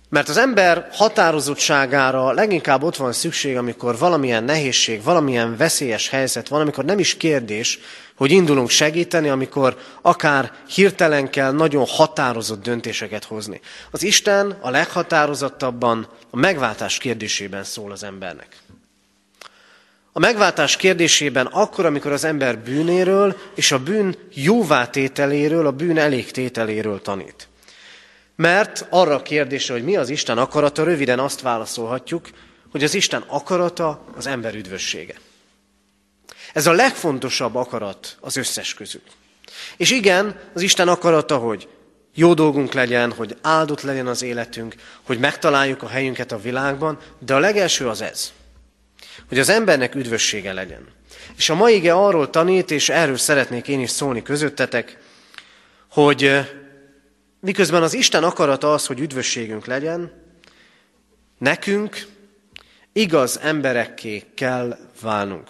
Mert 0.10 0.30
az 0.30 0.38
ember 0.38 0.88
határozottságára 0.92 2.32
leginkább 2.32 2.84
ott 2.84 2.96
van 2.96 3.14
szükség, 3.14 3.58
amikor 3.58 3.98
valamilyen 3.98 4.44
nehézség, 4.44 5.04
valamilyen 5.04 5.58
veszélyes 5.58 6.10
helyzet 6.10 6.48
van, 6.48 6.62
amikor 6.62 6.86
nem 6.86 7.00
is 7.00 7.18
kérdés, 7.18 7.80
hogy 8.18 8.32
indulunk 8.32 8.70
segíteni, 8.70 9.30
amikor 9.30 9.78
akár 10.02 10.52
hirtelen 10.68 11.30
kell 11.30 11.52
nagyon 11.52 11.86
határozott 11.86 12.64
döntéseket 12.64 13.24
hozni. 13.24 13.62
Az 13.92 14.04
Isten 14.04 14.58
a 14.62 14.70
leghatározottabban 14.70 16.08
a 16.30 16.38
megváltás 16.38 16.98
kérdésében 16.98 17.64
szól 17.64 17.92
az 17.92 18.04
embernek. 18.04 18.58
A 20.12 20.20
megváltás 20.20 20.76
kérdésében 20.76 21.46
akkor, 21.46 21.86
amikor 21.86 22.12
az 22.12 22.24
ember 22.24 22.60
bűnéről 22.60 23.38
és 23.56 23.72
a 23.72 23.80
bűn 23.80 24.16
jóvátételéről, 24.34 25.68
a 25.68 25.72
bűn 25.72 25.98
elégtételéről 25.98 27.02
tanít. 27.02 27.48
Mert 28.36 28.86
arra 28.90 29.16
a 29.16 29.22
kérdésre, 29.22 29.74
hogy 29.74 29.84
mi 29.84 29.96
az 29.96 30.10
Isten 30.10 30.38
akarata, 30.38 30.84
röviden 30.84 31.20
azt 31.20 31.42
válaszolhatjuk, 31.42 32.30
hogy 32.72 32.84
az 32.84 32.94
Isten 32.94 33.24
akarata 33.28 34.04
az 34.16 34.28
ember 34.28 34.56
üdvössége. 34.56 35.16
Ez 36.58 36.68
a 36.68 36.72
legfontosabb 36.72 37.56
akarat 37.56 38.18
az 38.20 38.38
összes 38.38 38.74
közül. 38.74 39.02
És 39.78 39.92
igen, 39.92 40.40
az 40.54 40.62
Isten 40.62 40.88
akarata, 40.88 41.38
hogy 41.38 41.68
jó 42.14 42.34
dolgunk 42.34 42.74
legyen, 42.74 43.12
hogy 43.12 43.38
áldott 43.42 43.82
legyen 43.82 44.08
az 44.08 44.22
életünk, 44.22 44.76
hogy 45.04 45.20
megtaláljuk 45.20 45.84
a 45.84 45.88
helyünket 45.88 46.32
a 46.32 46.40
világban, 46.40 47.00
de 47.20 47.34
a 47.34 47.40
legelső 47.40 47.88
az 47.88 48.02
ez, 48.02 48.32
hogy 49.28 49.40
az 49.40 49.50
embernek 49.50 49.96
üdvössége 49.96 50.54
legyen. 50.54 50.88
És 51.36 51.50
a 51.50 51.56
mai 51.56 51.76
ige 51.76 51.94
arról 51.94 52.30
tanít, 52.30 52.72
és 52.72 52.90
erről 52.90 53.18
szeretnék 53.18 53.68
én 53.68 53.80
is 53.80 53.90
szólni 53.90 54.22
közöttetek, 54.22 54.98
hogy 55.92 56.40
miközben 57.40 57.84
az 57.84 57.94
Isten 57.94 58.24
akarata 58.24 58.74
az, 58.74 58.86
hogy 58.86 59.00
üdvösségünk 59.00 59.66
legyen, 59.66 60.12
nekünk 61.38 62.08
igaz 62.94 63.40
emberekké 63.40 64.24
kell 64.36 64.78
válnunk. 65.02 65.48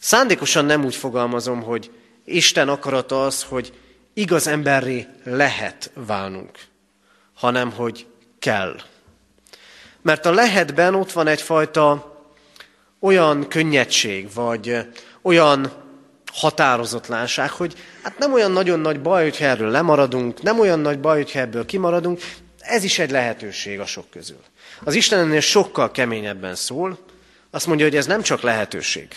Szándékosan 0.00 0.64
nem 0.64 0.84
úgy 0.84 0.94
fogalmazom, 0.94 1.62
hogy 1.62 1.90
Isten 2.24 2.68
akarata 2.68 3.24
az, 3.24 3.42
hogy 3.42 3.72
igaz 4.14 4.46
emberré 4.46 5.06
lehet 5.24 5.90
válnunk, 5.94 6.58
hanem 7.34 7.72
hogy 7.72 8.06
kell. 8.38 8.76
Mert 10.02 10.26
a 10.26 10.32
lehetben 10.32 10.94
ott 10.94 11.12
van 11.12 11.26
egyfajta 11.26 12.14
olyan 13.00 13.48
könnyedség, 13.48 14.32
vagy 14.34 14.86
olyan 15.22 15.72
határozatlanság, 16.32 17.50
hogy 17.50 17.74
hát 18.02 18.18
nem 18.18 18.32
olyan 18.32 18.52
nagyon 18.52 18.80
nagy 18.80 19.00
baj, 19.00 19.22
hogyha 19.22 19.44
erről 19.44 19.70
lemaradunk, 19.70 20.42
nem 20.42 20.60
olyan 20.60 20.80
nagy 20.80 21.00
baj, 21.00 21.16
hogyha 21.16 21.38
ebből 21.38 21.66
kimaradunk, 21.66 22.20
ez 22.58 22.84
is 22.84 22.98
egy 22.98 23.10
lehetőség 23.10 23.80
a 23.80 23.86
sok 23.86 24.10
közül. 24.10 24.40
Az 24.84 24.94
Isten 24.94 25.18
ennél 25.18 25.40
sokkal 25.40 25.90
keményebben 25.90 26.54
szól, 26.54 26.98
azt 27.50 27.66
mondja, 27.66 27.86
hogy 27.86 27.96
ez 27.96 28.06
nem 28.06 28.22
csak 28.22 28.40
lehetőség, 28.40 29.08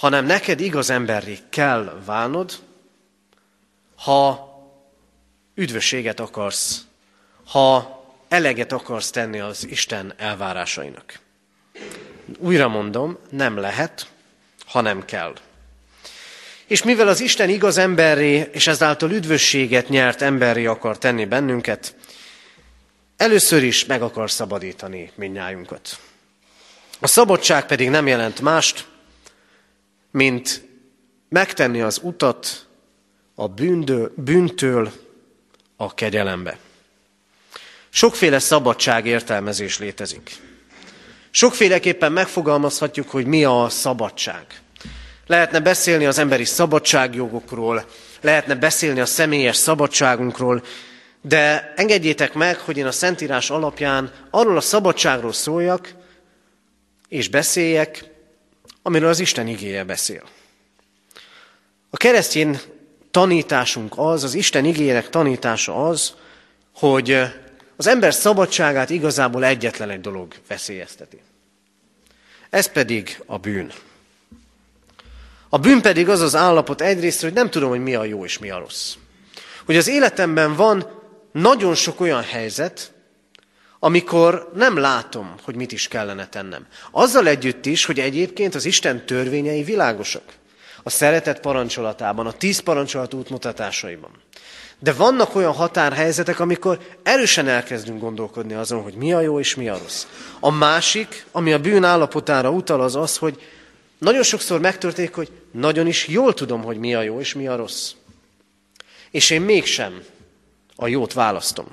hanem 0.00 0.24
neked 0.26 0.60
igaz 0.60 0.90
emberré 0.90 1.38
kell 1.50 2.00
válnod, 2.04 2.58
ha 3.96 4.48
üdvösséget 5.54 6.20
akarsz, 6.20 6.84
ha 7.46 7.98
eleget 8.28 8.72
akarsz 8.72 9.10
tenni 9.10 9.38
az 9.40 9.66
Isten 9.66 10.14
elvárásainak. 10.16 11.18
Újra 12.38 12.68
mondom, 12.68 13.18
nem 13.30 13.56
lehet, 13.56 14.10
hanem 14.66 15.04
kell. 15.04 15.34
És 16.66 16.82
mivel 16.82 17.08
az 17.08 17.20
Isten 17.20 17.48
igaz 17.48 17.76
emberré, 17.76 18.48
és 18.52 18.66
ezáltal 18.66 19.10
üdvösséget 19.10 19.88
nyert 19.88 20.22
emberré 20.22 20.66
akar 20.66 20.98
tenni 20.98 21.24
bennünket, 21.24 21.94
először 23.16 23.62
is 23.62 23.84
meg 23.84 24.02
akar 24.02 24.30
szabadítani 24.30 25.10
minnyájunkat. 25.14 25.98
A 27.00 27.06
szabadság 27.06 27.66
pedig 27.66 27.90
nem 27.90 28.06
jelent 28.06 28.40
mást, 28.40 28.88
mint 30.10 30.68
megtenni 31.28 31.80
az 31.80 32.00
utat 32.02 32.66
a 33.34 33.48
bűndől, 33.48 34.12
bűntől 34.16 34.92
a 35.76 35.94
kegyelembe. 35.94 36.58
Sokféle 37.88 38.38
szabadság 38.38 39.06
értelmezés 39.06 39.78
létezik. 39.78 40.36
Sokféleképpen 41.30 42.12
megfogalmazhatjuk, 42.12 43.10
hogy 43.10 43.26
mi 43.26 43.44
a 43.44 43.66
szabadság. 43.68 44.46
Lehetne 45.26 45.60
beszélni 45.60 46.06
az 46.06 46.18
emberi 46.18 46.44
szabadságjogokról, 46.44 47.84
lehetne 48.20 48.54
beszélni 48.54 49.00
a 49.00 49.06
személyes 49.06 49.56
szabadságunkról, 49.56 50.62
De 51.22 51.72
engedjétek 51.76 52.34
meg, 52.34 52.58
hogy 52.58 52.76
én 52.76 52.86
a 52.86 52.92
Szentírás 52.92 53.50
alapján 53.50 54.12
arról 54.30 54.56
a 54.56 54.60
szabadságról 54.60 55.32
szóljak, 55.32 55.94
és 57.08 57.28
beszéljek, 57.28 58.09
amiről 58.82 59.08
az 59.08 59.20
Isten 59.20 59.46
igéje 59.46 59.84
beszél. 59.84 60.22
A 61.90 61.96
keresztény 61.96 62.60
tanításunk 63.10 63.92
az, 63.96 64.24
az 64.24 64.34
Isten 64.34 64.64
igényének 64.64 65.08
tanítása 65.08 65.88
az, 65.88 66.14
hogy 66.74 67.22
az 67.76 67.86
ember 67.86 68.14
szabadságát 68.14 68.90
igazából 68.90 69.44
egyetlen 69.44 69.90
egy 69.90 70.00
dolog 70.00 70.34
veszélyezteti. 70.48 71.20
Ez 72.50 72.66
pedig 72.72 73.22
a 73.26 73.38
bűn. 73.38 73.72
A 75.48 75.58
bűn 75.58 75.80
pedig 75.80 76.08
az 76.08 76.20
az 76.20 76.34
állapot 76.34 76.80
egyrészt, 76.80 77.22
hogy 77.22 77.32
nem 77.32 77.50
tudom, 77.50 77.68
hogy 77.68 77.82
mi 77.82 77.94
a 77.94 78.04
jó 78.04 78.24
és 78.24 78.38
mi 78.38 78.50
a 78.50 78.58
rossz. 78.58 78.94
Hogy 79.64 79.76
az 79.76 79.88
életemben 79.88 80.54
van 80.54 80.86
nagyon 81.32 81.74
sok 81.74 82.00
olyan 82.00 82.22
helyzet, 82.22 82.92
amikor 83.80 84.50
nem 84.54 84.76
látom, 84.76 85.34
hogy 85.42 85.54
mit 85.54 85.72
is 85.72 85.88
kellene 85.88 86.28
tennem. 86.28 86.66
Azzal 86.90 87.26
együtt 87.26 87.66
is, 87.66 87.84
hogy 87.84 87.98
egyébként 87.98 88.54
az 88.54 88.64
Isten 88.64 89.06
törvényei 89.06 89.62
világosak. 89.62 90.22
A 90.82 90.90
szeretet 90.90 91.40
parancsolatában, 91.40 92.26
a 92.26 92.32
tíz 92.32 92.58
parancsolat 92.58 93.14
útmutatásaiban. 93.14 94.10
De 94.78 94.92
vannak 94.92 95.34
olyan 95.34 95.52
határhelyzetek, 95.52 96.40
amikor 96.40 96.78
erősen 97.02 97.48
elkezdünk 97.48 98.00
gondolkodni 98.00 98.54
azon, 98.54 98.82
hogy 98.82 98.94
mi 98.94 99.12
a 99.12 99.20
jó 99.20 99.38
és 99.38 99.54
mi 99.54 99.68
a 99.68 99.78
rossz. 99.78 100.06
A 100.40 100.50
másik, 100.50 101.26
ami 101.32 101.52
a 101.52 101.58
bűn 101.58 101.84
állapotára 101.84 102.50
utal, 102.50 102.80
az 102.80 102.96
az, 102.96 103.16
hogy 103.16 103.42
nagyon 103.98 104.22
sokszor 104.22 104.60
megtörténik, 104.60 105.14
hogy 105.14 105.30
nagyon 105.52 105.86
is 105.86 106.08
jól 106.08 106.34
tudom, 106.34 106.62
hogy 106.62 106.76
mi 106.76 106.94
a 106.94 107.02
jó 107.02 107.20
és 107.20 107.34
mi 107.34 107.46
a 107.46 107.56
rossz. 107.56 107.90
És 109.10 109.30
én 109.30 109.40
mégsem 109.40 110.02
a 110.76 110.86
jót 110.86 111.12
választom. 111.12 111.66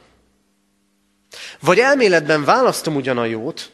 Vagy 1.60 1.80
elméletben 1.80 2.44
választom 2.44 2.96
ugyan 2.96 3.18
a 3.18 3.26
jót, 3.26 3.72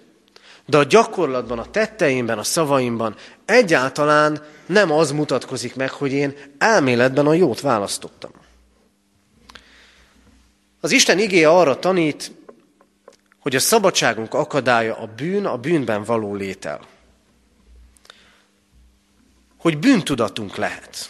de 0.66 0.78
a 0.78 0.84
gyakorlatban, 0.84 1.60
a 1.60 1.72
tetteimben, 1.72 2.38
a 2.38 2.44
szavaimban 2.44 3.16
egyáltalán 3.46 4.44
nem 4.66 4.92
az 4.92 5.12
mutatkozik 5.12 5.76
meg, 5.76 5.92
hogy 5.92 6.12
én 6.12 6.38
elméletben 6.58 7.28
a 7.28 7.34
jót 7.34 7.62
választottam. 7.62 8.32
Az 10.80 10.92
Isten 10.92 11.20
igéje 11.20 11.50
arra 11.50 11.80
tanít, 11.80 12.32
hogy 13.40 13.56
a 13.56 13.60
szabadságunk 13.60 14.34
akadálya 14.34 14.98
a 14.98 15.06
bűn, 15.16 15.46
a 15.46 15.58
bűnben 15.58 16.04
való 16.04 16.36
létel. 16.36 16.82
Hogy 19.58 19.78
bűntudatunk 19.78 20.56
lehet. 20.56 21.10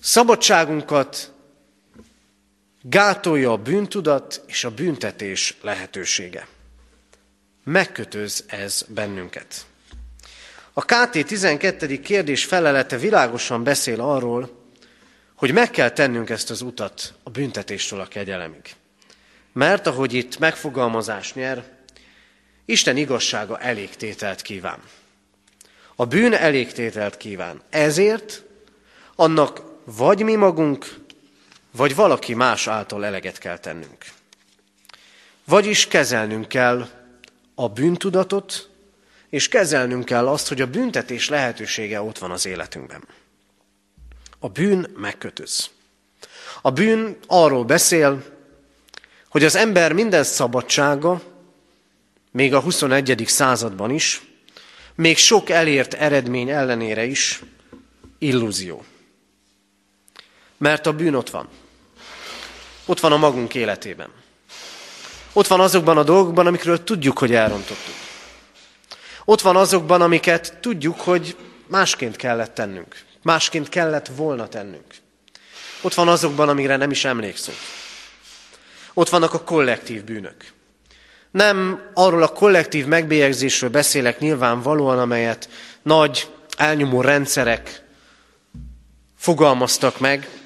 Szabadságunkat 0.00 1.32
gátolja 2.82 3.52
a 3.52 3.56
bűntudat 3.56 4.42
és 4.46 4.64
a 4.64 4.70
büntetés 4.70 5.56
lehetősége. 5.62 6.46
Megkötöz 7.64 8.44
ez 8.46 8.84
bennünket. 8.88 9.66
A 10.72 10.84
KT 10.84 11.26
12. 11.26 12.00
kérdés 12.00 12.44
felelete 12.44 12.96
világosan 12.96 13.64
beszél 13.64 14.00
arról, 14.00 14.58
hogy 15.34 15.52
meg 15.52 15.70
kell 15.70 15.90
tennünk 15.90 16.30
ezt 16.30 16.50
az 16.50 16.60
utat 16.60 17.14
a 17.22 17.30
büntetéstől 17.30 18.00
a 18.00 18.06
kegyelemig. 18.06 18.74
Mert 19.52 19.86
ahogy 19.86 20.12
itt 20.12 20.38
megfogalmazás 20.38 21.34
nyer, 21.34 21.64
Isten 22.64 22.96
igazsága 22.96 23.58
elégtételt 23.58 24.42
kíván. 24.42 24.78
A 25.96 26.04
bűn 26.04 26.34
elégtételt 26.34 27.16
kíván. 27.16 27.60
Ezért 27.70 28.42
annak 29.14 29.62
vagy 29.84 30.22
mi 30.22 30.34
magunk, 30.34 30.86
vagy 31.70 31.94
valaki 31.94 32.34
más 32.34 32.66
által 32.66 33.04
eleget 33.04 33.38
kell 33.38 33.58
tennünk. 33.58 34.04
Vagyis 35.44 35.86
kezelnünk 35.86 36.48
kell 36.48 36.88
a 37.54 37.68
bűntudatot, 37.68 38.68
és 39.28 39.48
kezelnünk 39.48 40.04
kell 40.04 40.28
azt, 40.28 40.48
hogy 40.48 40.60
a 40.60 40.66
büntetés 40.66 41.28
lehetősége 41.28 42.02
ott 42.02 42.18
van 42.18 42.30
az 42.30 42.46
életünkben. 42.46 43.04
A 44.38 44.48
bűn 44.48 44.90
megkötöz. 44.96 45.70
A 46.62 46.70
bűn 46.70 47.16
arról 47.26 47.64
beszél, 47.64 48.24
hogy 49.28 49.44
az 49.44 49.54
ember 49.54 49.92
minden 49.92 50.24
szabadsága, 50.24 51.22
még 52.30 52.54
a 52.54 52.60
21. 52.60 53.24
században 53.26 53.90
is, 53.90 54.22
még 54.94 55.16
sok 55.16 55.50
elért 55.50 55.94
eredmény 55.94 56.50
ellenére 56.50 57.04
is 57.04 57.42
illúzió. 58.18 58.84
Mert 60.56 60.86
a 60.86 60.92
bűn 60.92 61.14
ott 61.14 61.30
van. 61.30 61.48
Ott 62.90 63.00
van 63.00 63.12
a 63.12 63.16
magunk 63.16 63.54
életében. 63.54 64.08
Ott 65.32 65.46
van 65.46 65.60
azokban 65.60 65.98
a 65.98 66.02
dolgokban, 66.02 66.46
amikről 66.46 66.84
tudjuk, 66.84 67.18
hogy 67.18 67.34
elrontottuk. 67.34 67.94
Ott 69.24 69.40
van 69.40 69.56
azokban, 69.56 70.02
amiket 70.02 70.58
tudjuk, 70.60 71.00
hogy 71.00 71.36
másként 71.66 72.16
kellett 72.16 72.54
tennünk. 72.54 72.96
Másként 73.22 73.68
kellett 73.68 74.10
volna 74.16 74.48
tennünk. 74.48 74.84
Ott 75.80 75.94
van 75.94 76.08
azokban, 76.08 76.48
amire 76.48 76.76
nem 76.76 76.90
is 76.90 77.04
emlékszünk. 77.04 77.56
Ott 78.94 79.08
vannak 79.08 79.34
a 79.34 79.42
kollektív 79.42 80.04
bűnök. 80.04 80.52
Nem 81.30 81.82
arról 81.94 82.22
a 82.22 82.28
kollektív 82.28 82.86
megbélyegzésről 82.86 83.70
beszélek 83.70 84.18
nyilvánvalóan, 84.18 84.98
amelyet 84.98 85.48
nagy 85.82 86.30
elnyomó 86.56 87.00
rendszerek 87.00 87.84
fogalmaztak 89.16 89.98
meg, 89.98 90.39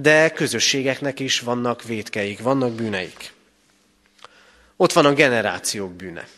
de 0.00 0.30
közösségeknek 0.30 1.20
is 1.20 1.40
vannak 1.40 1.84
védkeik, 1.84 2.40
vannak 2.40 2.72
bűneik. 2.72 3.32
Ott 4.76 4.92
van 4.92 5.06
a 5.06 5.12
generációk 5.12 5.92
bűne. 5.92 6.28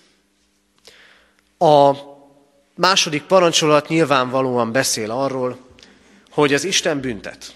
A 1.59 1.93
második 2.75 3.23
parancsolat 3.23 3.89
nyilvánvalóan 3.89 4.73
beszél 4.73 5.11
arról, 5.11 5.59
hogy 6.31 6.55
az 6.55 6.65
Isten 6.65 7.01
büntet. 7.01 7.55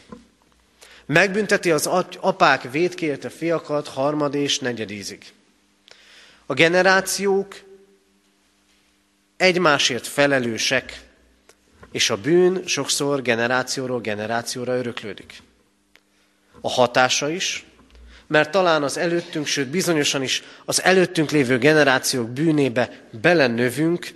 Megbünteti 1.07 1.71
az 1.71 1.87
apák 2.21 2.71
védkért 2.71 3.25
a 3.25 3.31
fiakat 3.31 3.89
harmad 3.89 4.35
és 4.35 4.59
negyedízig. 4.59 5.33
A 6.47 6.55
generációk 6.55 7.61
egymásért 9.37 10.07
felelősek, 10.07 11.05
és 11.93 12.11
a 12.11 12.17
bűn 12.17 12.67
sokszor 12.67 13.23
generációról 13.23 14.01
generációra 14.01 14.77
öröklődik. 14.77 15.43
A 16.61 16.71
hatása 16.71 17.31
is, 17.31 17.65
mert 18.27 18.51
talán 18.51 18.83
az 18.83 18.97
előttünk, 18.97 19.47
sőt 19.47 19.69
bizonyosan 19.69 20.23
is 20.23 20.43
az 20.65 20.83
előttünk 20.83 21.31
lévő 21.31 21.59
generációk 21.59 22.31
bűnébe 22.31 23.09
belenövünk, 23.21 24.13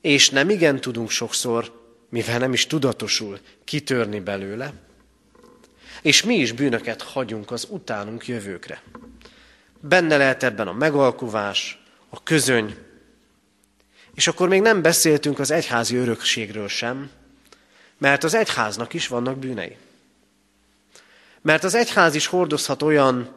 és 0.00 0.30
nem 0.30 0.50
igen 0.50 0.80
tudunk 0.80 1.10
sokszor 1.10 1.84
mivel 2.08 2.38
nem 2.38 2.52
is 2.52 2.66
tudatosul 2.66 3.38
kitörni 3.64 4.20
belőle, 4.20 4.72
és 6.02 6.22
mi 6.22 6.34
is 6.34 6.52
bűnöket 6.52 7.02
hagyunk 7.02 7.50
az 7.50 7.66
utánunk 7.70 8.26
jövőkre. 8.26 8.82
Benne 9.80 10.16
lehet 10.16 10.42
ebben 10.42 10.68
a 10.68 10.72
megalkuvás, 10.72 11.82
a 12.08 12.22
közöny, 12.22 12.76
és 14.14 14.26
akkor 14.26 14.48
még 14.48 14.60
nem 14.60 14.82
beszéltünk 14.82 15.38
az 15.38 15.50
egyházi 15.50 15.96
örökségről 15.96 16.68
sem, 16.68 17.10
mert 17.98 18.24
az 18.24 18.34
egyháznak 18.34 18.94
is 18.94 19.08
vannak 19.08 19.38
bűnei. 19.38 19.76
Mert 21.46 21.64
az 21.64 21.74
egyház 21.74 22.14
is 22.14 22.26
hordozhat 22.26 22.82
olyan 22.82 23.34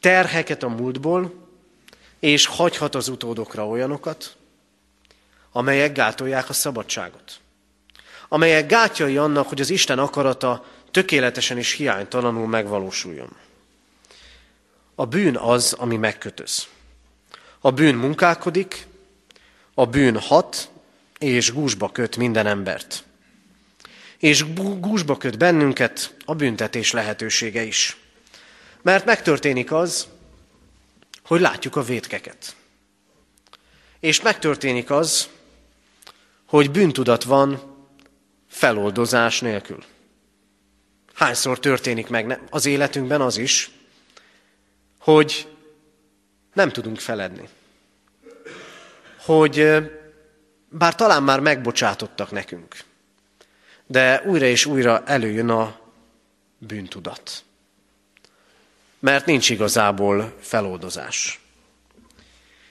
terheket 0.00 0.62
a 0.62 0.68
múltból, 0.68 1.48
és 2.18 2.46
hagyhat 2.46 2.94
az 2.94 3.08
utódokra 3.08 3.66
olyanokat, 3.66 4.36
amelyek 5.52 5.92
gátolják 5.92 6.48
a 6.48 6.52
szabadságot 6.52 7.40
amelyek 8.32 8.66
gátjai 8.66 9.16
annak, 9.16 9.48
hogy 9.48 9.60
az 9.60 9.70
Isten 9.70 9.98
akarata 9.98 10.64
tökéletesen 10.90 11.58
és 11.58 11.72
hiánytalanul 11.72 12.46
megvalósuljon. 12.46 13.36
A 14.94 15.06
bűn 15.06 15.36
az, 15.36 15.72
ami 15.72 15.96
megkötöz. 15.96 16.66
A 17.60 17.70
bűn 17.70 17.94
munkálkodik, 17.94 18.86
a 19.74 19.86
bűn 19.86 20.18
hat, 20.18 20.70
és 21.18 21.52
gúzsba 21.52 21.90
köt 21.92 22.16
minden 22.16 22.46
embert. 22.46 23.04
És 24.20 24.44
gúzsba 24.80 25.16
köt 25.16 25.38
bennünket 25.38 26.14
a 26.24 26.34
büntetés 26.34 26.92
lehetősége 26.92 27.62
is. 27.62 27.96
Mert 28.82 29.04
megtörténik 29.04 29.72
az, 29.72 30.08
hogy 31.24 31.40
látjuk 31.40 31.76
a 31.76 31.82
vétkeket. 31.82 32.56
És 34.00 34.20
megtörténik 34.20 34.90
az, 34.90 35.28
hogy 36.46 36.70
bűntudat 36.70 37.22
van 37.22 37.76
feloldozás 38.48 39.40
nélkül. 39.40 39.84
Hányszor 41.14 41.58
történik 41.58 42.08
meg 42.08 42.42
az 42.50 42.66
életünkben 42.66 43.20
az 43.20 43.36
is, 43.36 43.70
hogy 44.98 45.48
nem 46.52 46.70
tudunk 46.70 46.98
feledni. 46.98 47.48
Hogy 49.18 49.66
bár 50.68 50.94
talán 50.94 51.22
már 51.22 51.40
megbocsátottak 51.40 52.30
nekünk, 52.30 52.76
de 53.90 54.22
újra 54.24 54.46
és 54.46 54.66
újra 54.66 55.02
előjön 55.06 55.48
a 55.48 55.80
bűntudat. 56.58 57.44
mert 58.98 59.26
nincs 59.26 59.50
igazából 59.50 60.36
feloldozás. 60.40 61.40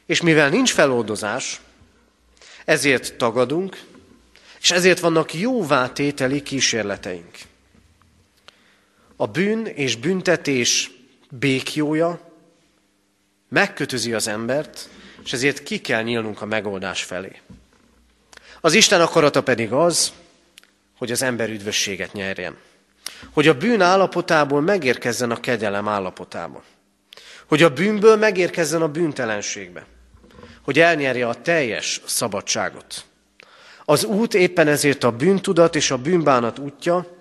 És 0.05 0.21
mivel 0.21 0.49
nincs 0.49 0.71
feloldozás, 0.71 1.61
ezért 2.65 3.17
tagadunk, 3.17 3.83
és 4.61 4.71
ezért 4.71 4.99
vannak 4.99 5.33
jóvátételi 5.33 6.43
kísérleteink. 6.43 7.37
A 9.15 9.27
bűn 9.27 9.65
és 9.65 9.95
büntetés 9.95 10.91
békjója 11.29 12.33
megkötözi 13.47 14.13
az 14.13 14.27
embert, 14.27 14.89
és 15.23 15.33
ezért 15.33 15.63
ki 15.63 15.81
kell 15.81 16.01
nyílnunk 16.01 16.41
a 16.41 16.45
megoldás 16.45 17.03
felé. 17.03 17.41
Az 18.61 18.73
Isten 18.73 19.01
akarata 19.01 19.43
pedig 19.43 19.71
az, 19.71 20.13
hogy 20.99 21.11
az 21.11 21.21
ember 21.21 21.49
üdvösséget 21.49 22.13
nyerjen. 22.13 22.57
Hogy 23.33 23.47
a 23.47 23.57
bűn 23.57 23.81
állapotából 23.81 24.61
megérkezzen 24.61 25.31
a 25.31 25.39
kegyelem 25.39 25.87
állapotába. 25.87 26.63
Hogy 27.47 27.63
a 27.63 27.69
bűnből 27.69 28.15
megérkezzen 28.15 28.81
a 28.81 28.87
bűntelenségbe. 28.87 29.85
Hogy 30.61 30.79
elnyerje 30.79 31.27
a 31.27 31.41
teljes 31.41 32.01
szabadságot. 32.05 33.03
Az 33.85 34.03
út 34.03 34.33
éppen 34.33 34.67
ezért 34.67 35.03
a 35.03 35.11
bűntudat 35.11 35.75
és 35.75 35.91
a 35.91 35.97
bűnbánat 35.97 36.59
útja, 36.59 37.17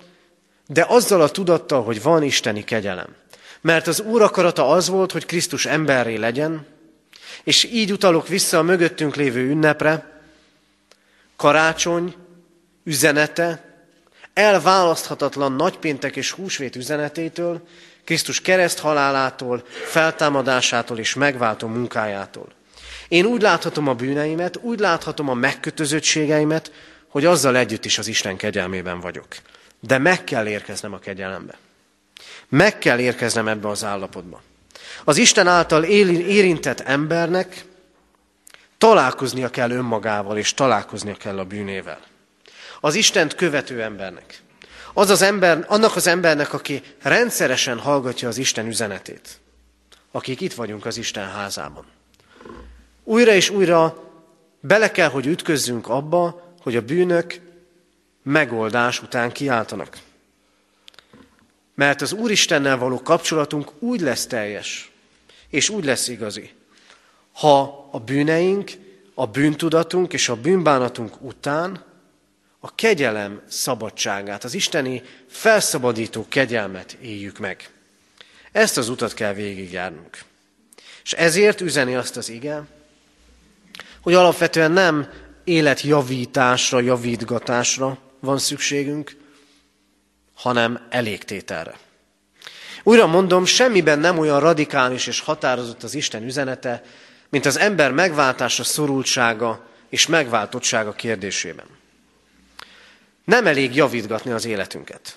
de 0.67 0.85
azzal 0.89 1.21
a 1.21 1.31
tudattal, 1.31 1.83
hogy 1.83 2.03
van 2.03 2.23
isteni 2.23 2.65
kegyelem. 2.65 3.15
Mert 3.61 3.87
az 3.87 4.01
Úr 4.01 4.23
akarata 4.23 4.69
az 4.69 4.89
volt, 4.89 5.13
hogy 5.13 5.27
Krisztus 5.27 5.67
emberré 5.67 6.17
legyen, 6.17 6.67
és 7.45 7.65
így 7.65 7.93
utalok 7.93 8.29
vissza 8.29 8.59
a 8.59 8.63
mögöttünk 8.63 9.17
lévő 9.17 9.49
ünnepre, 9.49 10.21
karácsony 11.37 12.15
üzenete, 12.85 13.68
elválaszthatatlan 14.39 15.53
nagypéntek 15.53 16.17
és 16.17 16.31
húsvét 16.31 16.77
üzenetétől, 16.77 17.63
Krisztus 18.05 18.41
kereszt 18.41 18.79
halálától, 18.79 19.63
feltámadásától 19.67 20.99
és 20.99 21.15
megváltó 21.15 21.67
munkájától. 21.67 22.47
Én 23.09 23.25
úgy 23.25 23.43
láthatom 23.43 23.89
a 23.89 23.95
bűneimet, 23.95 24.57
úgy 24.57 24.79
láthatom 24.79 25.29
a 25.29 25.35
megkötözöttségeimet, 25.35 26.73
hogy 27.09 27.25
azzal 27.25 27.57
együtt 27.57 27.85
is 27.85 27.99
az 27.99 28.07
Isten 28.07 28.37
kegyelmében 28.37 29.01
vagyok. 29.01 29.27
De 29.81 29.99
meg 29.99 30.25
kell 30.25 30.47
érkeznem 30.47 30.93
a 30.93 30.99
kegyelembe. 30.99 31.59
Meg 32.49 32.79
kell 32.79 32.99
érkeznem 32.99 33.49
ebbe 33.49 33.69
az 33.69 33.85
állapotba. 33.85 34.43
Az 35.05 35.17
Isten 35.17 35.47
által 35.47 35.85
érintett 35.85 36.81
embernek 36.81 37.65
találkoznia 38.79 39.49
kell 39.49 39.71
önmagával, 39.71 40.37
és 40.37 40.55
találkoznia 40.55 41.15
kell 41.15 41.39
a 41.39 41.45
bűnével. 41.45 42.01
Az 42.81 42.95
Istent 42.95 43.35
követő 43.35 43.83
embernek. 43.83 44.43
Az 44.95 45.11
az 45.11 45.23
ember, 45.23 45.65
annak 45.69 45.97
az 45.97 46.07
embernek, 46.07 46.53
aki 46.53 46.83
rendszeresen 47.03 47.79
hallgatja 47.79 48.29
az 48.29 48.39
Isten 48.39 48.67
üzenetét. 48.67 49.41
Akik 50.11 50.41
itt 50.41 50.55
vagyunk 50.55 50.87
az 50.87 50.97
Isten 50.97 51.31
házában. 51.31 51.85
Újra 53.05 53.33
és 53.33 53.51
újra 53.51 54.11
bele 54.61 54.91
kell, 54.91 55.09
hogy 55.09 55.27
ütközzünk 55.27 55.89
abba, 55.89 56.53
hogy 56.61 56.77
a 56.77 56.83
bűnök 56.83 57.41
megoldás 58.23 59.03
után 59.03 59.33
kiáltanak. 59.33 59.99
Mert 61.75 62.01
az 62.01 62.13
Úristennel 62.13 62.79
való 62.79 63.03
kapcsolatunk 63.03 63.71
úgy 63.79 64.01
lesz 64.01 64.27
teljes, 64.27 64.91
és 65.49 65.69
úgy 65.69 65.85
lesz 65.85 66.09
igazi, 66.09 66.51
ha 67.33 67.89
a 67.93 67.99
bűneink, 67.99 68.71
a 69.15 69.27
bűntudatunk 69.27 70.13
és 70.13 70.29
a 70.29 70.37
bűnbánatunk 70.37 71.21
után 71.21 71.85
a 72.69 72.73
kegyelem 72.75 73.43
szabadságát, 73.49 74.45
az 74.45 74.55
isteni 74.55 75.03
felszabadító 75.29 76.27
kegyelmet 76.29 76.93
éljük 76.93 77.39
meg. 77.39 77.71
Ezt 78.53 78.77
az 78.77 78.89
utat 78.89 79.15
kell 79.15 79.33
végigjárnunk. 79.33 80.19
És 81.05 81.13
ezért 81.13 81.61
üzeni 81.61 81.95
azt 81.95 82.17
az 82.17 82.29
ige, 82.29 82.63
hogy 84.01 84.15
alapvetően 84.15 84.73
nem 84.73 85.09
életjavításra, 85.45 86.81
javítgatásra 86.81 87.99
van 88.21 88.39
szükségünk, 88.39 89.17
hanem 90.35 90.87
elégtételre. 90.91 91.79
Újra 92.83 93.07
mondom, 93.07 93.45
semmiben 93.45 93.99
nem 93.99 94.19
olyan 94.19 94.41
radikális 94.41 95.07
és 95.07 95.21
határozott 95.21 95.83
az 95.83 95.95
Isten 95.95 96.23
üzenete, 96.23 96.83
mint 97.29 97.47
az 97.47 97.59
ember 97.59 97.93
megváltása, 97.93 98.65
szorultsága 98.65 99.67
és 99.89 100.07
megváltottsága 100.07 100.93
kérdésében. 100.93 101.78
Nem 103.29 103.47
elég 103.47 103.75
javítgatni 103.75 104.31
az 104.31 104.45
életünket. 104.45 105.17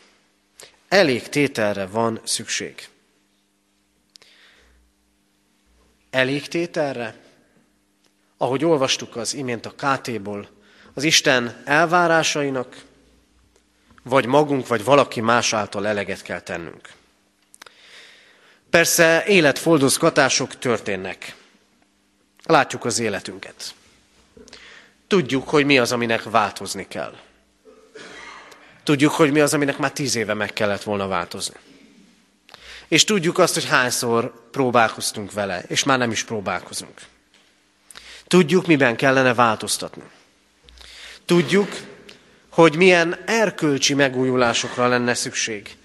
Elég 0.88 1.30
tételre 1.30 1.86
van 1.86 2.22
szükség. 2.24 2.88
Elég 6.10 6.48
tételre, 6.48 7.16
ahogy 8.38 8.66
olvastuk 8.66 9.16
az 9.16 9.34
imént 9.34 9.66
a 9.66 9.72
KT-ból, 9.72 10.50
az 10.94 11.04
Isten 11.04 11.62
elvárásainak, 11.66 12.84
vagy 14.04 14.26
magunk, 14.26 14.68
vagy 14.68 14.84
valaki 14.84 15.22
más 15.22 15.54
által 15.54 15.88
eleget 15.88 16.22
kell 16.22 16.42
tennünk. 16.42 16.90
Persze 18.70 19.26
életfoldozgatások 19.26 20.58
történnek. 20.58 21.36
Látjuk 22.44 22.86
az 22.86 23.00
életünket. 23.00 23.74
Tudjuk, 25.08 25.50
hogy 25.50 25.66
mi 25.66 25.80
az, 25.80 25.92
aminek 25.92 26.24
változni 26.24 26.88
kell. 26.88 27.16
Tudjuk, 28.84 29.12
hogy 29.12 29.32
mi 29.32 29.40
az, 29.40 29.54
aminek 29.54 29.78
már 29.78 29.92
tíz 29.92 30.16
éve 30.16 30.34
meg 30.34 30.54
kellett 30.54 30.84
volna 30.84 31.08
változni. 31.08 31.56
És 32.88 33.04
tudjuk 33.04 33.38
azt, 33.38 33.54
hogy 33.54 33.66
hányszor 33.66 34.50
próbálkoztunk 34.52 35.32
vele, 35.32 35.64
és 35.68 35.84
már 35.84 35.98
nem 35.98 36.12
is 36.12 36.24
próbálkozunk. 36.24 37.02
Tudjuk, 38.28 38.68
miben 38.68 38.96
kellene 38.96 39.34
változtatni. 39.34 40.04
Tudjuk, 41.26 41.70
hogy 42.50 42.76
milyen 42.76 43.18
erkölcsi 43.26 43.94
megújulásokra 43.94 44.88
lenne 44.88 45.14
szükség. 45.14 45.78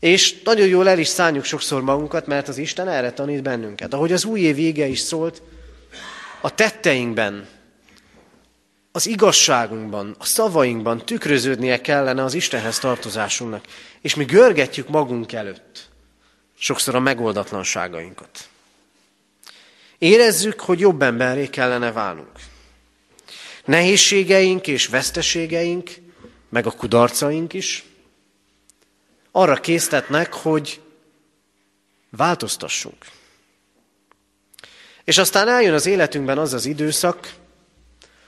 És 0.00 0.42
nagyon 0.42 0.66
jól 0.66 0.88
el 0.88 0.98
is 0.98 1.08
szálljuk 1.08 1.44
sokszor 1.44 1.82
magunkat, 1.82 2.26
mert 2.26 2.48
az 2.48 2.58
Isten 2.58 2.88
erre 2.88 3.12
tanít 3.12 3.42
bennünket. 3.42 3.94
Ahogy 3.94 4.12
az 4.12 4.24
új 4.24 4.40
év 4.40 4.54
vége 4.54 4.86
is 4.86 4.98
szólt, 4.98 5.42
a 6.40 6.54
tetteinkben, 6.54 7.48
az 8.96 9.06
igazságunkban, 9.06 10.14
a 10.18 10.24
szavainkban 10.24 11.04
tükröződnie 11.04 11.80
kellene 11.80 12.24
az 12.24 12.34
Istenhez 12.34 12.78
tartozásunknak. 12.78 13.64
És 14.00 14.14
mi 14.14 14.24
görgetjük 14.24 14.88
magunk 14.88 15.32
előtt 15.32 15.88
sokszor 16.58 16.94
a 16.94 17.00
megoldatlanságainkat. 17.00 18.48
Érezzük, 19.98 20.60
hogy 20.60 20.80
jobb 20.80 21.02
emberré 21.02 21.46
kellene 21.46 21.92
válnunk. 21.92 22.30
Nehézségeink 23.64 24.66
és 24.66 24.86
veszteségeink, 24.86 25.90
meg 26.48 26.66
a 26.66 26.70
kudarcaink 26.70 27.52
is 27.52 27.84
arra 29.30 29.54
késztetnek, 29.54 30.32
hogy 30.32 30.80
változtassunk. 32.10 33.04
És 35.04 35.18
aztán 35.18 35.48
eljön 35.48 35.74
az 35.74 35.86
életünkben 35.86 36.38
az 36.38 36.52
az 36.52 36.66
időszak, 36.66 37.34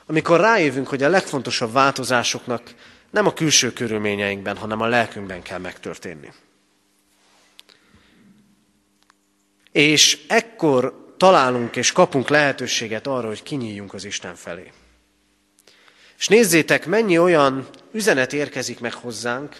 amikor 0.09 0.41
rájövünk, 0.41 0.89
hogy 0.89 1.03
a 1.03 1.09
legfontosabb 1.09 1.73
változásoknak 1.73 2.75
nem 3.11 3.27
a 3.27 3.33
külső 3.33 3.73
körülményeinkben, 3.73 4.57
hanem 4.57 4.81
a 4.81 4.87
lelkünkben 4.87 5.43
kell 5.43 5.59
megtörténni. 5.59 6.33
És 9.73 10.25
ekkor 10.29 11.15
találunk 11.17 11.77
és 11.77 11.93
kapunk 11.93 12.29
lehetőséget 12.29 13.07
arra, 13.07 13.27
hogy 13.27 13.43
kinyíljunk 13.43 13.95
az 13.95 14.05
Isten 14.05 14.35
felé. 14.35 14.73
És 16.19 16.29
nézzétek, 16.29 16.87
mennyi 16.87 17.19
olyan 17.19 17.69
üzenet 17.93 18.33
érkezik 18.33 18.81
meg 18.81 18.93
hozzánk, 18.95 19.57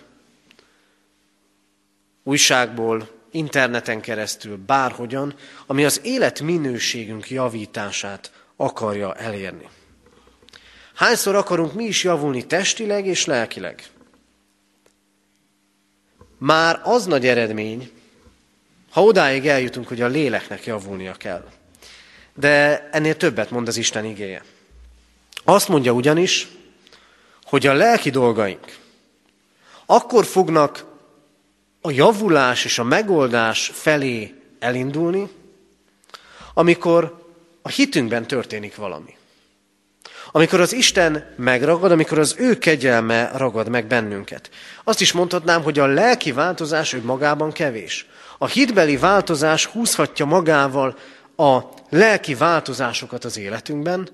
újságból, 2.23 3.09
interneten 3.31 4.01
keresztül, 4.01 4.57
bárhogyan, 4.57 5.35
ami 5.67 5.85
az 5.85 6.01
életminőségünk 6.05 7.31
javítását 7.31 8.33
akarja 8.57 9.15
elérni. 9.15 9.69
Hányszor 10.99 11.35
akarunk 11.35 11.75
mi 11.75 11.85
is 11.85 12.05
javulni 12.05 12.47
testileg 12.47 13.07
és 13.07 13.25
lelkileg? 13.25 13.83
Már 16.39 16.81
az 16.85 17.07
nagy 17.07 17.27
eredmény, 17.27 17.91
ha 18.91 19.03
odáig 19.03 19.47
eljutunk, 19.47 19.89
hogy 19.89 20.01
a 20.01 20.07
léleknek 20.07 20.65
javulnia 20.65 21.15
kell. 21.15 21.49
De 22.35 22.89
ennél 22.93 23.17
többet 23.17 23.51
mond 23.51 23.69
az 23.69 23.77
Isten 23.77 24.05
igéje. 24.05 24.45
Azt 25.45 25.69
mondja 25.69 25.93
ugyanis, 25.93 26.49
hogy 27.45 27.67
a 27.67 27.73
lelki 27.73 28.11
dolgaink 28.11 28.79
akkor 29.87 30.25
fognak 30.25 30.85
a 31.81 31.91
javulás 31.91 32.65
és 32.65 32.79
a 32.79 32.85
megoldás 32.85 33.71
felé 33.75 34.35
elindulni, 34.59 35.29
amikor 36.55 37.27
a 37.63 37.69
hitünkben 37.69 38.27
történik 38.27 38.77
valami. 38.77 39.17
Amikor 40.31 40.61
az 40.61 40.73
Isten 40.73 41.25
megragad, 41.37 41.93
amikor 41.93 42.19
az 42.19 42.35
ő 42.39 42.59
kegyelme 42.59 43.31
ragad 43.35 43.69
meg 43.69 43.87
bennünket. 43.87 44.51
Azt 44.85 45.01
is 45.01 45.13
mondhatnám, 45.13 45.63
hogy 45.63 45.79
a 45.79 45.87
lelki 45.87 46.33
változás 46.33 46.93
ő 46.93 47.03
magában 47.05 47.53
kevés. 47.53 48.07
A 48.39 48.47
hitbeli 48.47 48.97
változás 48.97 49.67
húzhatja 49.67 50.25
magával 50.25 50.99
a 51.37 51.59
lelki 51.91 52.35
változásokat 52.35 53.25
az 53.25 53.39
életünkben, 53.39 54.09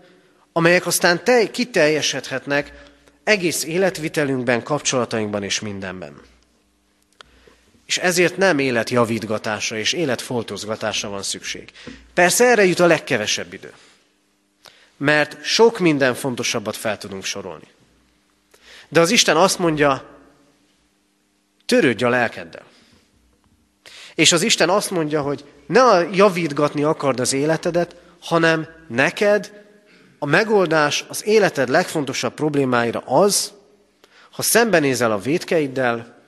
amelyek 0.53 0.87
aztán 0.87 1.25
te, 1.25 1.51
kiteljesedhetnek 1.51 2.73
egész 3.25 3.65
életvitelünkben, 3.65 4.63
kapcsolatainkban 4.63 5.43
és 5.43 5.61
mindenben. 5.61 6.21
És 7.87 7.99
ezért 7.99 8.37
nem 8.37 8.59
életjavítgatásra 8.59 9.77
és 9.77 9.93
életfoltozgatásra 9.93 11.09
van 11.09 11.23
szükség. 11.23 11.71
Persze 12.15 12.45
erre 12.45 12.65
jut 12.65 12.81
a 12.81 12.87
legkevesebb 12.87 13.53
idő. 13.53 13.73
Mert 14.97 15.45
sok 15.45 15.79
minden 15.79 16.15
fontosabbat 16.15 16.77
fel 16.77 16.99
tudunk 16.99 17.25
sorolni. 17.25 17.69
De 18.89 19.01
az 19.01 19.11
Isten 19.11 19.37
azt 19.37 19.59
mondja, 19.59 20.05
törődj 21.67 22.05
a 22.05 22.09
lelkeddel. 22.09 22.65
És 24.15 24.33
az 24.33 24.43
Isten 24.43 24.69
azt 24.69 24.91
mondja, 24.91 25.23
hogy 25.23 25.45
ne 25.67 26.09
javítgatni 26.13 26.83
akard 26.83 27.21
az 27.21 27.33
életedet, 27.33 27.97
hanem 28.21 28.69
neked 28.89 29.65
a 30.19 30.27
megoldás 30.27 31.05
az 31.09 31.27
életed 31.27 31.69
legfontosabb 31.69 32.35
problémáira 32.35 32.99
az, 32.99 33.53
ha 34.31 34.43
szembenézel 34.43 35.13
a 35.13 35.19
védkeiddel, 35.19 36.23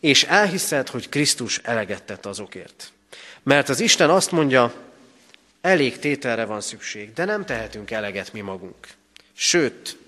és 0.00 0.24
elhiszed, 0.24 0.88
hogy 0.88 1.08
Krisztus 1.08 1.60
eleget 1.62 2.02
tett 2.02 2.26
azokért. 2.26 2.92
Mert 3.42 3.68
az 3.68 3.80
Isten 3.80 4.10
azt 4.10 4.30
mondja, 4.30 4.72
elég 5.60 5.98
tételre 5.98 6.44
van 6.44 6.60
szükség, 6.60 7.12
de 7.12 7.24
nem 7.24 7.44
tehetünk 7.44 7.90
eleget 7.90 8.32
mi 8.32 8.40
magunk. 8.40 8.88
Sőt, 9.32 9.98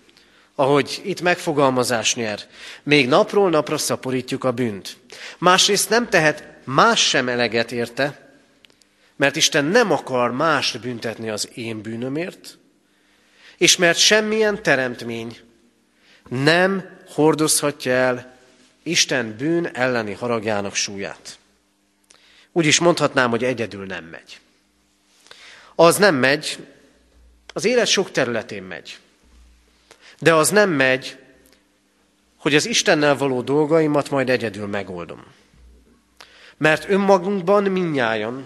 ahogy 0.54 1.00
itt 1.04 1.20
megfogalmazás 1.20 2.14
nyer, 2.14 2.40
még 2.82 3.08
napról 3.08 3.50
napra 3.50 3.78
szaporítjuk 3.78 4.44
a 4.44 4.52
bűnt. 4.52 4.96
Másrészt 5.38 5.88
nem 5.88 6.08
tehet 6.08 6.44
más 6.64 7.08
sem 7.08 7.28
eleget 7.28 7.72
érte, 7.72 8.30
mert 9.16 9.36
Isten 9.36 9.64
nem 9.64 9.92
akar 9.92 10.32
más 10.32 10.76
büntetni 10.76 11.28
az 11.28 11.48
én 11.54 11.80
bűnömért, 11.80 12.58
és 13.56 13.76
mert 13.76 13.98
semmilyen 13.98 14.62
teremtmény 14.62 15.38
nem 16.28 16.98
hordozhatja 17.08 17.92
el 17.92 18.36
Isten 18.82 19.36
bűn 19.36 19.66
elleni 19.66 20.12
haragjának 20.12 20.74
súlyát. 20.74 21.38
Úgy 22.52 22.66
is 22.66 22.78
mondhatnám, 22.78 23.30
hogy 23.30 23.44
egyedül 23.44 23.86
nem 23.86 24.04
megy. 24.04 24.41
Az 25.82 25.96
nem 25.96 26.14
megy, 26.14 26.66
az 27.52 27.64
élet 27.64 27.86
sok 27.86 28.10
területén 28.10 28.62
megy. 28.62 28.98
De 30.18 30.34
az 30.34 30.50
nem 30.50 30.70
megy, 30.70 31.18
hogy 32.36 32.54
az 32.54 32.66
Istennel 32.66 33.16
való 33.16 33.40
dolgaimat 33.40 34.10
majd 34.10 34.30
egyedül 34.30 34.66
megoldom. 34.66 35.24
Mert 36.56 36.88
önmagunkban 36.88 37.62
minnyájan, 37.62 38.44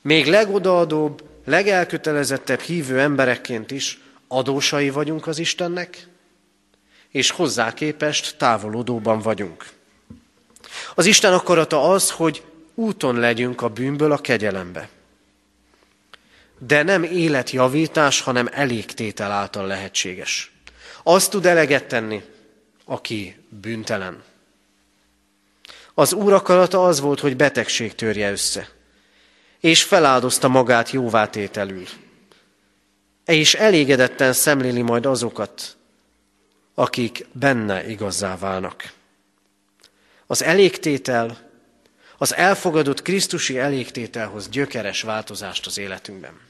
még 0.00 0.26
legodaadóbb, 0.26 1.22
legelkötelezettebb 1.44 2.60
hívő 2.60 3.00
emberekként 3.00 3.70
is 3.70 4.00
adósai 4.28 4.90
vagyunk 4.90 5.26
az 5.26 5.38
Istennek, 5.38 6.06
és 7.08 7.30
hozzá 7.30 7.74
képest 7.74 8.36
távolodóban 8.36 9.18
vagyunk. 9.18 9.68
Az 10.94 11.06
Isten 11.06 11.32
akarata 11.32 11.90
az, 11.90 12.10
hogy 12.10 12.42
úton 12.74 13.18
legyünk 13.18 13.62
a 13.62 13.68
bűnből 13.68 14.12
a 14.12 14.18
kegyelembe. 14.18 14.88
De 16.66 16.82
nem 16.82 17.02
életjavítás, 17.02 18.20
hanem 18.20 18.48
elégtétel 18.52 19.30
által 19.30 19.66
lehetséges. 19.66 20.52
Azt 21.02 21.30
tud 21.30 21.46
eleget 21.46 21.84
tenni, 21.84 22.22
aki 22.84 23.36
bűntelen. 23.48 24.22
Az 25.94 26.12
Úr 26.12 26.32
akarata 26.32 26.84
az 26.84 27.00
volt, 27.00 27.20
hogy 27.20 27.36
betegség 27.36 27.94
törje 27.94 28.30
össze, 28.30 28.68
és 29.60 29.82
feláldozta 29.82 30.48
magát 30.48 30.90
jóvátételül, 30.90 31.86
és 33.24 33.54
elégedetten 33.54 34.32
szemléli 34.32 34.82
majd 34.82 35.06
azokat, 35.06 35.76
akik 36.74 37.26
benne 37.32 37.88
igazzá 37.88 38.36
válnak. 38.36 38.92
Az 40.26 40.42
elégtétel, 40.42 41.38
az 42.18 42.34
elfogadott 42.34 43.02
Krisztusi 43.02 43.58
elégtételhoz 43.58 44.48
gyökeres 44.48 45.02
változást 45.02 45.66
az 45.66 45.78
életünkben. 45.78 46.49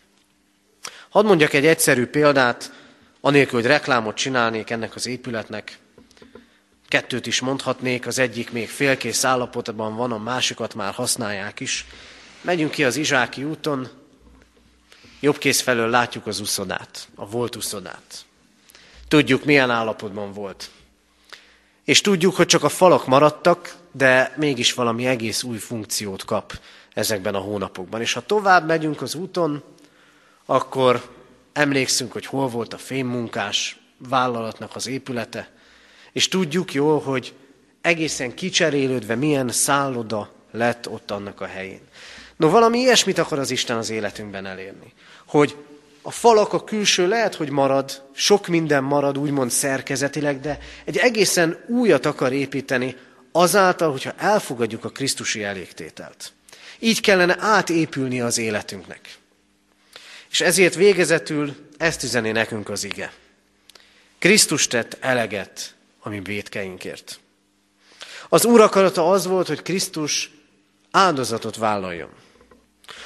Hadd 1.11 1.25
mondjak 1.25 1.53
egy 1.53 1.67
egyszerű 1.67 2.07
példát, 2.07 2.73
anélkül, 3.21 3.61
hogy 3.61 3.69
reklámot 3.69 4.17
csinálnék 4.17 4.71
ennek 4.71 4.95
az 4.95 5.07
épületnek. 5.07 5.79
Kettőt 6.89 7.27
is 7.27 7.41
mondhatnék, 7.41 8.07
az 8.07 8.19
egyik 8.19 8.53
még 8.53 8.69
félkész 8.69 9.25
állapotban 9.25 9.97
van, 9.97 10.13
a 10.13 10.19
másikat 10.19 10.75
már 10.75 10.93
használják 10.93 11.61
is. 11.61 11.87
Megyünk 12.41 12.71
ki 12.71 12.85
az 12.85 12.97
Izsáki 12.97 13.45
úton, 13.45 13.89
jobb 15.21 15.39
kész 15.39 15.61
felől 15.61 15.89
látjuk 15.89 16.27
az 16.27 16.41
uszodát, 16.41 17.09
a 17.15 17.27
volt 17.29 17.57
uszodát. 17.57 18.25
Tudjuk, 19.09 19.45
milyen 19.45 19.71
állapotban 19.71 20.33
volt. 20.33 20.71
És 21.85 22.01
tudjuk, 22.01 22.35
hogy 22.35 22.47
csak 22.47 22.63
a 22.63 22.69
falak 22.69 23.07
maradtak, 23.07 23.77
de 23.93 24.35
mégis 24.37 24.75
valami 24.75 25.07
egész 25.07 25.43
új 25.43 25.59
funkciót 25.59 26.25
kap 26.25 26.61
ezekben 26.95 27.35
a 27.35 27.39
hónapokban. 27.39 28.01
És 28.01 28.13
ha 28.13 28.27
tovább 28.27 28.67
megyünk 28.67 29.03
az 29.03 29.15
úton, 29.15 29.63
akkor 30.51 31.11
emlékszünk, 31.53 32.13
hogy 32.13 32.27
hol 32.27 32.49
volt 32.49 32.75
a 32.75 32.79
fémmunkás 32.79 33.81
vállalatnak 34.09 34.77
az 34.77 34.87
épülete, 34.87 35.49
és 36.13 36.29
tudjuk 36.29 36.75
jól, 36.75 37.01
hogy 37.01 37.35
egészen 37.81 38.35
kicserélődve 38.35 39.15
milyen 39.15 39.49
szálloda 39.49 40.33
lett 40.51 40.89
ott 40.89 41.11
annak 41.11 41.41
a 41.41 41.47
helyén. 41.47 41.81
No, 42.37 42.49
valami 42.49 42.79
ilyesmit 42.79 43.19
akar 43.19 43.39
az 43.39 43.51
Isten 43.51 43.77
az 43.77 43.91
életünkben 43.91 44.47
elérni. 44.47 44.93
Hogy 45.27 45.57
a 46.03 46.11
falak, 46.11 46.53
a 46.53 46.65
külső 46.65 47.09
lehet, 47.09 47.35
hogy 47.35 47.51
marad, 47.51 48.03
sok 48.13 48.47
minden 48.47 48.85
marad, 48.85 49.19
úgymond 49.19 49.51
szerkezetileg, 49.51 50.41
de 50.41 50.59
egy 50.85 50.97
egészen 50.97 51.65
újat 51.67 52.07
akar 52.07 52.33
építeni 52.33 52.97
azáltal, 53.33 53.91
hogyha 53.91 54.13
elfogadjuk 54.17 54.85
a 54.85 54.89
Krisztusi 54.89 55.43
elégtételt. 55.43 56.33
Így 56.79 57.01
kellene 57.01 57.37
átépülni 57.39 58.21
az 58.21 58.39
életünknek. 58.39 59.19
És 60.31 60.41
ezért 60.41 60.75
végezetül 60.75 61.57
ezt 61.77 62.03
üzeni 62.03 62.31
nekünk 62.31 62.69
az 62.69 62.85
ige. 62.85 63.13
Krisztus 64.19 64.67
tett 64.67 64.97
eleget 65.01 65.75
a 65.99 66.09
mi 66.09 66.21
védkeinkért. 66.21 67.21
Az 68.29 68.45
Úr 68.45 68.61
akarata 68.61 69.11
az 69.11 69.27
volt, 69.27 69.47
hogy 69.47 69.63
Krisztus 69.63 70.31
áldozatot 70.91 71.57
vállaljon 71.57 72.11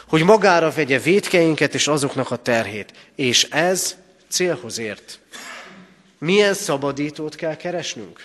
hogy 0.09 0.23
magára 0.23 0.71
vegye 0.71 0.99
védkeinket 0.99 1.75
és 1.75 1.89
azoknak 1.89 2.31
a 2.31 2.37
terhét. 2.37 2.93
És 3.15 3.45
ez 3.51 3.97
célhoz 4.29 4.79
ért. 4.79 5.19
Milyen 6.19 6.55
szabadítót 6.55 7.35
kell 7.35 7.57
keresnünk? 7.57 8.25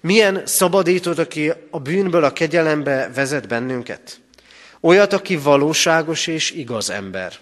Milyen 0.00 0.42
szabadítót, 0.46 1.18
aki 1.18 1.52
a 1.70 1.80
bűnből 1.80 2.24
a 2.24 2.32
kegyelembe 2.32 3.10
vezet 3.14 3.48
bennünket? 3.48 4.20
Olyat, 4.80 5.12
aki 5.12 5.36
valóságos 5.36 6.26
és 6.26 6.50
igaz 6.50 6.90
ember. 6.90 7.32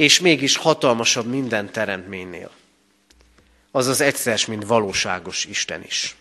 És 0.00 0.20
mégis 0.20 0.56
hatalmasabb 0.56 1.26
minden 1.26 1.72
teremtménynél. 1.72 2.50
Azaz 3.70 4.00
egyszer, 4.00 4.40
mint 4.48 4.64
valóságos 4.64 5.44
Isten 5.44 5.84
is. 5.84 6.16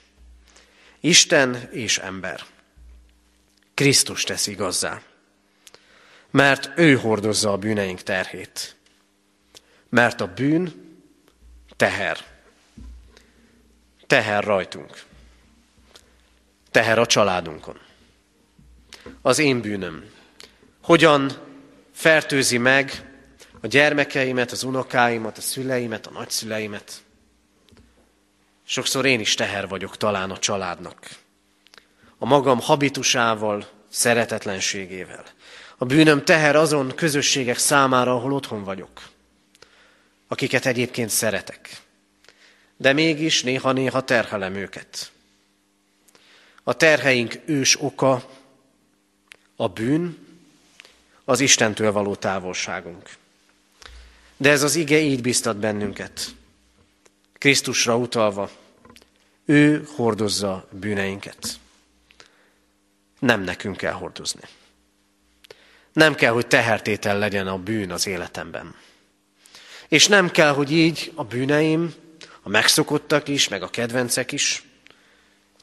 Isten 1.00 1.70
és 1.72 1.98
ember. 1.98 2.44
Krisztus 3.74 4.24
tesz 4.24 4.48
igazzá 4.48 5.02
mert 6.32 6.72
ő 6.76 6.96
hordozza 6.96 7.52
a 7.52 7.58
bűneink 7.58 8.02
terhét. 8.02 8.76
Mert 9.90 10.22
a 10.22 10.34
bűn 10.34 10.74
teher. 11.76 12.18
Teher 14.08 14.44
rajtunk. 14.44 15.04
Teher 16.72 17.00
a 17.00 17.06
családunkon. 17.06 17.80
Az 19.22 19.40
én 19.40 19.62
bűnöm. 19.62 20.10
Hogyan 20.82 21.32
fertőzi 21.92 22.58
meg 22.58 23.09
a 23.62 23.68
gyermekeimet, 23.68 24.52
az 24.52 24.64
unokáimat, 24.64 25.38
a 25.38 25.42
szüleimet, 25.42 26.08
a 26.08 26.12
nagyszüleimet. 26.12 27.04
Sokszor 28.66 29.06
én 29.06 29.20
is 29.20 29.34
teher 29.34 29.68
vagyok 29.68 29.98
talán 29.98 30.32
a 30.32 30.38
családnak. 30.38 31.10
A 32.18 32.26
magam 32.26 32.60
habitusával, 32.60 33.68
szeretetlenségével. 33.90 35.24
A 35.78 35.86
bűnöm 35.86 36.24
teher 36.24 36.56
azon 36.56 36.96
közösségek 36.96 37.58
számára, 37.58 38.16
ahol 38.16 38.34
otthon 38.34 38.64
vagyok, 38.64 39.10
akiket 40.28 40.66
egyébként 40.66 41.10
szeretek. 41.10 41.82
De 42.78 42.94
mégis 42.94 43.44
néha-néha 43.44 44.02
terhelem 44.02 44.56
őket. 44.56 45.12
A 46.64 46.74
terheink 46.74 47.40
ős 47.46 47.82
oka 47.82 48.30
a 49.56 49.68
bűn, 49.68 50.28
az 51.26 51.40
Istentől 51.40 51.92
való 51.92 52.16
távolságunk. 52.16 53.10
De 54.42 54.50
ez 54.50 54.64
az 54.64 54.76
ige 54.76 55.00
így 55.00 55.22
biztat 55.22 55.58
bennünket. 55.58 56.36
Krisztusra 57.34 57.98
utalva, 57.98 58.50
ő 59.46 59.88
hordozza 59.96 60.68
bűneinket. 60.72 61.60
nem 63.20 63.42
nekünk 63.42 63.78
kell 63.78 63.92
hordozni. 63.92 64.42
Nem 65.94 66.16
kell, 66.16 66.32
hogy 66.32 66.48
tehertétel 66.48 67.18
legyen 67.18 67.48
a 67.48 67.58
bűn 67.58 67.92
az 67.92 68.08
életemben. 68.08 68.76
És 69.88 70.08
nem 70.08 70.32
kell, 70.32 70.54
hogy 70.54 70.72
így 70.72 71.12
a 71.16 71.24
bűneim, 71.24 71.94
a 72.42 72.50
megszokottak 72.50 73.28
is, 73.28 73.48
meg 73.48 73.64
a 73.64 73.70
kedvencek 73.70 74.32
is 74.32 74.64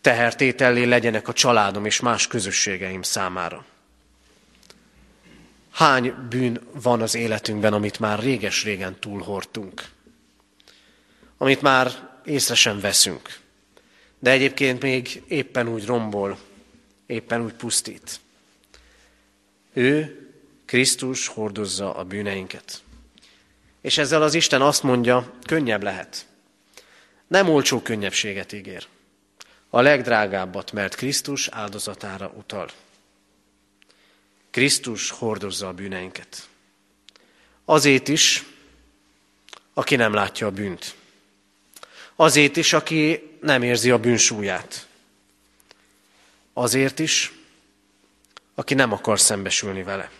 tehertétellé 0.00 0.84
legyenek 0.84 1.28
a 1.28 1.32
családom 1.32 1.84
és 1.84 2.00
más 2.00 2.26
közösségeim 2.26 3.02
számára. 3.02 3.64
Hány 5.76 6.14
bűn 6.28 6.60
van 6.72 7.02
az 7.02 7.14
életünkben, 7.14 7.72
amit 7.72 7.98
már 7.98 8.18
réges-régen 8.18 8.96
túlhortunk? 9.00 9.88
Amit 11.38 11.62
már 11.62 11.90
észre 12.24 12.54
sem 12.54 12.80
veszünk. 12.80 13.38
De 14.18 14.30
egyébként 14.30 14.82
még 14.82 15.22
éppen 15.28 15.68
úgy 15.68 15.86
rombol, 15.86 16.38
éppen 17.06 17.42
úgy 17.42 17.52
pusztít. 17.52 18.20
Ő, 19.72 20.20
Krisztus 20.64 21.26
hordozza 21.26 21.94
a 21.94 22.04
bűneinket. 22.04 22.82
És 23.80 23.98
ezzel 23.98 24.22
az 24.22 24.34
Isten 24.34 24.62
azt 24.62 24.82
mondja, 24.82 25.32
könnyebb 25.46 25.82
lehet. 25.82 26.26
Nem 27.26 27.48
olcsó 27.48 27.80
könnyebbséget 27.80 28.52
ígér. 28.52 28.86
A 29.70 29.80
legdrágábbat, 29.80 30.72
mert 30.72 30.94
Krisztus 30.94 31.48
áldozatára 31.48 32.32
utal. 32.36 32.70
Krisztus 34.56 35.10
hordozza 35.10 35.68
a 35.68 35.72
bűneinket. 35.72 36.48
Azért 37.64 38.08
is, 38.08 38.44
aki 39.74 39.96
nem 39.96 40.12
látja 40.12 40.46
a 40.46 40.50
bűnt. 40.50 40.94
Azért 42.14 42.56
is, 42.56 42.72
aki 42.72 43.30
nem 43.40 43.62
érzi 43.62 43.90
a 43.90 43.98
bűnsúlyát. 43.98 44.88
Azért 46.52 46.98
is, 46.98 47.32
aki 48.54 48.74
nem 48.74 48.92
akar 48.92 49.20
szembesülni 49.20 49.82
vele. 49.82 50.10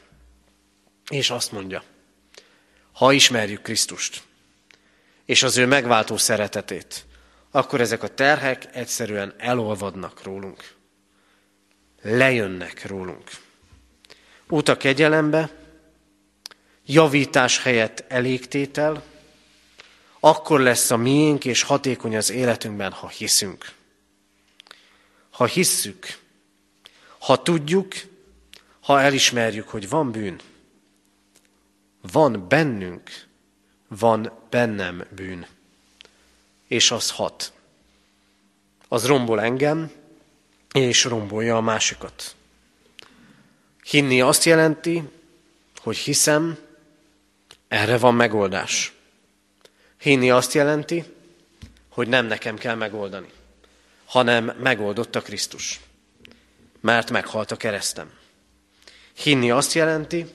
És 1.10 1.30
azt 1.30 1.52
mondja, 1.52 1.82
ha 2.92 3.12
ismerjük 3.12 3.62
Krisztust, 3.62 4.22
és 5.24 5.42
az 5.42 5.56
ő 5.56 5.66
megváltó 5.66 6.16
szeretetét, 6.16 7.04
akkor 7.50 7.80
ezek 7.80 8.02
a 8.02 8.14
terhek 8.14 8.68
egyszerűen 8.72 9.34
elolvadnak 9.38 10.22
rólunk. 10.22 10.74
Lejönnek 12.02 12.86
rólunk. 12.86 13.44
Út 14.48 14.68
a 14.68 14.76
kegyelembe, 14.76 15.50
javítás 16.84 17.62
helyett 17.62 18.04
elégtétel, 18.08 19.02
akkor 20.20 20.60
lesz 20.60 20.90
a 20.90 20.96
miénk 20.96 21.44
és 21.44 21.62
hatékony 21.62 22.16
az 22.16 22.30
életünkben, 22.30 22.92
ha 22.92 23.08
hiszünk. 23.08 23.72
Ha 25.30 25.44
hisszük, 25.44 26.18
ha 27.18 27.42
tudjuk, 27.42 27.94
ha 28.80 29.00
elismerjük, 29.00 29.68
hogy 29.68 29.88
van 29.88 30.10
bűn, 30.10 30.40
van 32.00 32.48
bennünk, 32.48 33.26
van 33.88 34.32
bennem 34.50 35.04
bűn, 35.10 35.46
és 36.66 36.90
az 36.90 37.10
hat. 37.10 37.52
Az 38.88 39.06
rombol 39.06 39.40
engem, 39.40 39.90
és 40.72 41.04
rombolja 41.04 41.56
a 41.56 41.60
másikat. 41.60 42.34
Hinni 43.86 44.20
azt 44.20 44.44
jelenti, 44.44 45.02
hogy 45.82 45.96
hiszem, 45.96 46.58
erre 47.68 47.98
van 47.98 48.14
megoldás. 48.14 48.92
Hinni 50.00 50.30
azt 50.30 50.52
jelenti, 50.52 51.04
hogy 51.88 52.08
nem 52.08 52.26
nekem 52.26 52.56
kell 52.56 52.74
megoldani, 52.74 53.30
hanem 54.04 54.44
megoldotta 54.62 55.20
Krisztus, 55.22 55.80
mert 56.80 57.10
meghalt 57.10 57.50
a 57.50 57.56
keresztem. 57.56 58.10
Hinni 59.16 59.50
azt 59.50 59.72
jelenti, 59.72 60.26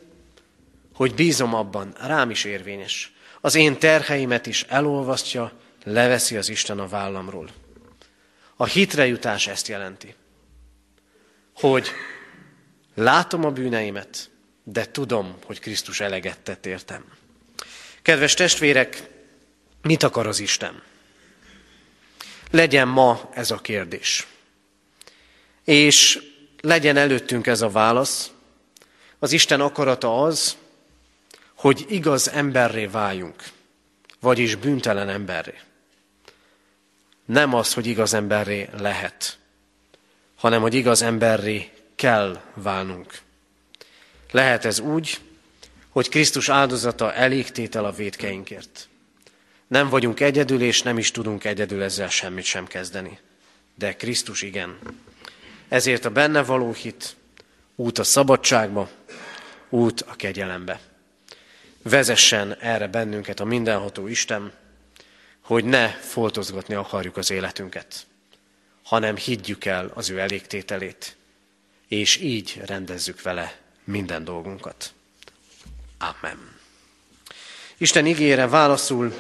hogy 0.94 1.14
bízom 1.14 1.54
abban, 1.54 1.96
rám 2.00 2.30
is 2.30 2.44
érvényes. 2.44 3.14
Az 3.42 3.56
én 3.56 3.80
terheimet 3.80 4.46
is 4.46 4.64
elolvasztja, 4.64 5.52
leveszi 5.84 6.38
az 6.38 6.50
Isten 6.50 6.80
a 6.80 6.88
vállamról. 6.88 7.50
A 8.56 8.66
hitre 8.66 9.06
jutás 9.06 9.48
ezt 9.48 9.68
jelenti, 9.68 10.16
hogy 11.54 11.92
látom 12.96 13.46
a 13.46 13.52
bűneimet, 13.52 14.30
de 14.64 14.92
tudom, 14.92 15.36
hogy 15.46 15.60
Krisztus 15.60 16.00
eleget 16.00 16.40
tett 16.40 16.66
értem. 16.66 17.06
Kedves 18.02 18.34
testvérek, 18.34 19.10
mit 19.82 20.04
akar 20.04 20.28
az 20.28 20.40
Isten? 20.40 20.82
Legyen 22.52 22.88
ma 22.88 23.30
ez 23.34 23.52
a 23.52 23.58
kérdés. 23.58 24.28
És 25.64 26.22
legyen 26.62 26.98
előttünk 26.98 27.48
ez 27.48 27.62
a 27.62 27.70
válasz. 27.70 28.32
Az 29.20 29.32
Isten 29.32 29.62
akarata 29.62 30.24
az, 30.24 30.58
hogy 31.56 31.86
igaz 31.90 32.30
emberré 32.30 32.86
váljunk, 32.86 33.44
vagyis 34.20 34.56
bűntelen 34.56 35.10
emberré. 35.10 35.54
Nem 37.26 37.54
az, 37.54 37.74
hogy 37.74 37.86
igaz 37.86 38.14
emberré 38.14 38.70
lehet, 38.78 39.38
hanem 40.36 40.62
hogy 40.62 40.74
igaz 40.74 41.02
emberré 41.02 41.72
kell 42.02 42.42
válnunk. 42.54 43.20
Lehet 44.32 44.66
ez 44.66 44.80
úgy, 44.80 45.20
hogy 45.90 46.10
Krisztus 46.10 46.50
áldozata 46.50 47.14
elégtétel 47.14 47.86
a 47.86 47.92
védkeinkért. 47.92 48.88
Nem 49.68 49.90
vagyunk 49.90 50.20
egyedül, 50.20 50.62
és 50.62 50.82
nem 50.82 50.98
is 50.98 51.12
tudunk 51.12 51.44
egyedül 51.44 51.84
ezzel 51.84 52.10
semmit 52.10 52.44
sem 52.44 52.68
kezdeni. 52.68 53.20
De 53.76 53.96
Krisztus 53.96 54.42
igen. 54.42 54.80
Ezért 55.68 56.06
a 56.06 56.10
benne 56.10 56.44
való 56.44 56.74
hit 56.74 57.16
út 57.76 57.98
a 58.00 58.04
szabadságba, 58.04 58.90
út 59.70 60.02
a 60.02 60.16
kegyelembe. 60.16 60.80
Vezessen 61.82 62.56
erre 62.60 62.88
bennünket 62.88 63.40
a 63.40 63.46
mindenható 63.46 64.08
Isten, 64.08 64.52
hogy 65.42 65.64
ne 65.64 65.90
foltozgatni 65.90 66.74
akarjuk 66.74 67.18
az 67.18 67.32
életünket, 67.32 68.06
hanem 68.84 69.16
higgyük 69.16 69.66
el 69.66 69.92
az 69.94 70.10
ő 70.10 70.20
elégtételét, 70.20 71.16
és 71.92 72.18
így 72.18 72.62
rendezzük 72.66 73.22
vele 73.22 73.60
minden 73.84 74.24
dolgunkat. 74.24 74.94
Amen. 75.98 76.38
Isten 77.78 78.06
ígére 78.06 78.48
válaszul 78.48 79.14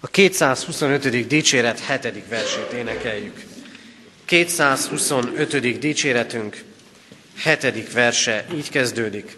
a 0.00 0.06
225. 0.06 1.26
dicséret 1.26 1.80
7. 2.02 2.28
versét 2.28 2.72
énekeljük. 2.72 3.44
225. 4.24 5.78
dicséretünk 5.78 6.64
7. 7.60 7.92
verse 7.92 8.46
így 8.54 8.70
kezdődik. 8.70 9.36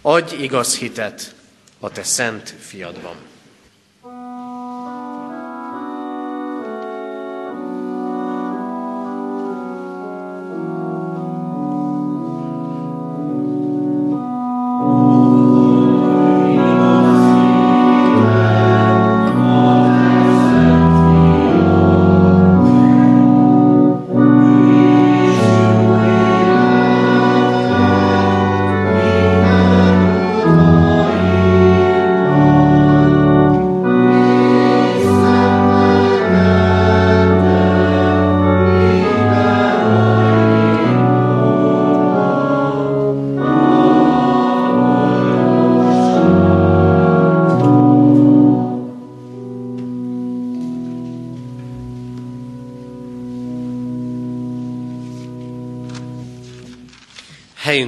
Adj 0.00 0.34
igaz 0.34 0.78
hitet 0.78 1.34
a 1.78 1.90
te 1.90 2.02
szent 2.02 2.54
fiadban. 2.60 3.16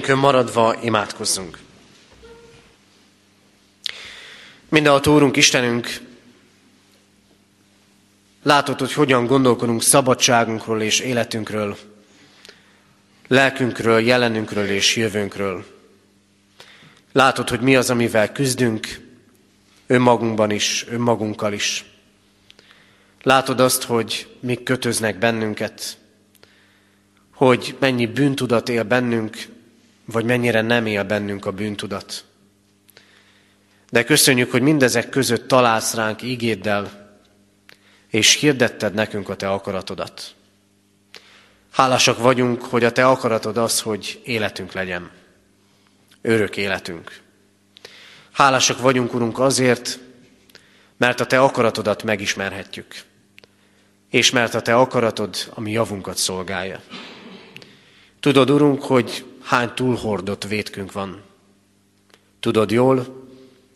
Helyünkön 0.07 0.31
maradva 0.31 0.77
imádkozzunk. 0.83 1.59
Mindenható 4.69 5.15
Úrunk, 5.15 5.37
Istenünk, 5.37 6.01
látod, 8.43 8.79
hogy 8.79 8.93
hogyan 8.93 9.27
gondolkodunk 9.27 9.83
szabadságunkról 9.83 10.83
és 10.83 11.01
életünkről, 11.01 11.77
lelkünkről, 13.29 13.99
jelenünkről 14.01 14.69
és 14.69 14.97
jövőnkről. 14.97 15.65
Látod, 17.13 17.49
hogy 17.49 17.61
mi 17.61 17.77
az, 17.77 17.91
amivel 17.91 18.33
küzdünk, 18.33 19.01
önmagunkban 19.87 20.51
is, 20.51 20.87
önmagunkkal 20.89 21.53
is. 21.53 21.85
Látod 23.23 23.61
azt, 23.61 23.83
hogy 23.83 24.37
mik 24.41 24.63
kötöznek 24.63 25.19
bennünket, 25.19 25.99
hogy 27.35 27.77
mennyi 27.79 28.07
bűntudat 28.07 28.69
él 28.69 28.83
bennünk, 28.83 29.55
vagy 30.07 30.25
mennyire 30.25 30.61
nem 30.61 30.87
él 30.87 31.05
bennünk 31.05 31.47
a 31.47 31.51
bűntudat. 31.51 32.25
De 33.91 34.05
köszönjük, 34.05 34.51
hogy 34.51 34.63
mindezek 34.63 35.09
között 35.09 35.49
találsz 35.49 35.95
ránk 35.95 36.23
ígéddel, 36.23 37.05
és 38.11 38.35
hirdetted 38.35 38.95
nekünk 38.95 39.29
a 39.29 39.37
Te 39.37 39.51
akaratodat. 39.51 40.35
Hálásak 41.73 42.19
vagyunk, 42.19 42.63
hogy 42.63 42.85
a 42.85 42.93
Te 42.93 43.07
akaratod 43.07 43.57
az, 43.57 43.81
hogy 43.81 44.21
életünk 44.25 44.73
legyen. 44.73 45.11
Örök 46.23 46.57
életünk. 46.57 47.21
Hálásak 48.33 48.81
vagyunk, 48.81 49.15
Urunk, 49.15 49.39
azért, 49.39 49.99
mert 50.97 51.21
a 51.21 51.27
Te 51.27 51.41
akaratodat 51.41 52.03
megismerhetjük, 52.03 52.95
és 54.11 54.31
mert 54.31 54.55
a 54.55 54.63
Te 54.63 54.75
akaratod 54.75 55.37
a 55.55 55.61
mi 55.61 55.71
javunkat 55.71 56.17
szolgálja. 56.17 56.81
Tudod, 58.21 58.51
Urunk, 58.51 58.83
hogy 58.83 59.25
hány 59.47 59.75
túlhordott 59.75 60.45
vétkünk 60.45 60.93
van. 60.93 61.23
Tudod 62.41 62.71
jól, 62.71 63.27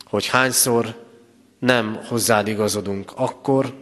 hogy 0.04 0.26
hányszor 0.26 1.06
nem 1.58 1.94
hozzád 2.04 2.48
igazodunk 2.48 3.12
akkor, 3.14 3.74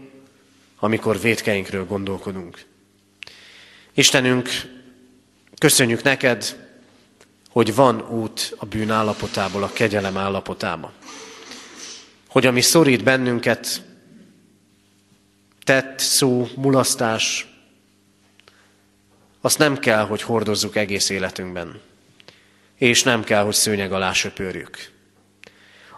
amikor 0.79 1.21
vétkeinkről 1.21 1.87
gondolkodunk. 1.87 2.65
Istenünk, 3.95 4.49
köszönjük 5.59 6.03
neked, 6.03 6.69
hogy 7.51 7.75
van 7.75 8.09
út 8.11 8.55
a 8.59 8.67
bűn 8.67 8.91
állapotából 8.91 9.63
a 9.63 9.73
kegyelem 9.73 10.17
állapotába. 10.17 10.93
Hogy 12.29 12.47
ami 12.47 12.61
szorít 12.61 13.05
bennünket, 13.05 13.83
tett, 15.65 15.99
szó, 15.99 16.49
mulasztás, 16.57 17.47
azt 19.49 19.59
nem 19.59 19.79
kell, 19.79 20.07
hogy 20.07 20.23
hordozzuk 20.23 20.77
egész 20.77 21.09
életünkben. 21.09 21.81
És 22.77 23.03
nem 23.03 23.25
kell, 23.25 23.43
hogy 23.43 23.55
szőnyeg 23.55 23.93
alá 23.93 24.13
söpörjük. 24.13 24.91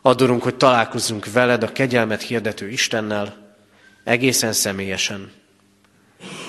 Adorunk, 0.03 0.42
hogy 0.42 0.57
találkozzunk 0.57 1.32
veled, 1.32 1.62
a 1.62 1.72
kegyelmet 1.72 2.22
hirdető 2.22 2.68
Istennel, 2.68 3.57
egészen 4.05 4.53
személyesen. 4.53 5.32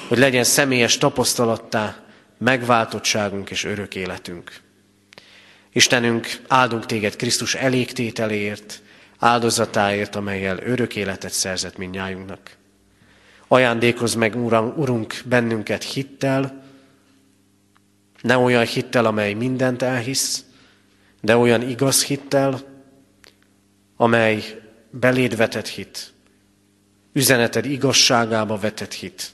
Hogy 0.07 0.17
legyen 0.17 0.43
személyes 0.43 0.97
tapasztalattá 0.97 1.95
megváltottságunk 2.37 3.49
és 3.49 3.63
örök 3.63 3.95
életünk. 3.95 4.51
Istenünk, 5.73 6.27
áldunk 6.47 6.85
téged 6.85 7.15
Krisztus 7.15 7.55
elégtételéért, 7.55 8.81
áldozatáért, 9.19 10.15
amelyel 10.15 10.57
örök 10.57 10.95
életet 10.95 11.33
szerzett 11.33 11.77
minnyájunknak. 11.77 12.39
Ajándékozz 13.47 14.15
meg, 14.15 14.35
Urunk, 14.75 15.21
bennünket 15.25 15.83
hittel, 15.83 16.60
ne 18.21 18.37
olyan 18.37 18.65
hittel, 18.65 19.05
amely 19.05 19.33
mindent 19.33 19.81
elhisz, 19.81 20.45
de 21.21 21.37
olyan 21.37 21.69
igaz 21.69 22.03
hittel, 22.03 22.61
amely 23.95 24.61
beléd 24.89 25.35
vetett 25.35 25.67
hit, 25.67 26.13
üzeneted 27.13 27.65
igazságába 27.65 28.57
vetett 28.57 28.93
hit, 28.93 29.31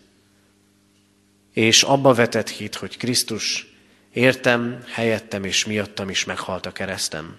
és 1.54 1.84
abba 1.84 2.14
vetett 2.14 2.50
hit, 2.50 2.76
hogy 2.76 2.98
Krisztus 2.98 3.68
értem, 4.14 4.84
helyettem 4.92 5.44
és 5.44 5.66
miattam 5.66 6.10
is 6.10 6.26
meghalt 6.26 6.66
a 6.66 6.72
keresztem. 6.72 7.38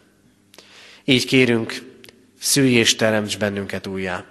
Így 1.04 1.26
kérünk, 1.26 1.96
szülj 2.40 2.72
és 2.72 2.96
teremts 2.96 3.38
bennünket 3.38 3.86
újjá. 3.86 4.24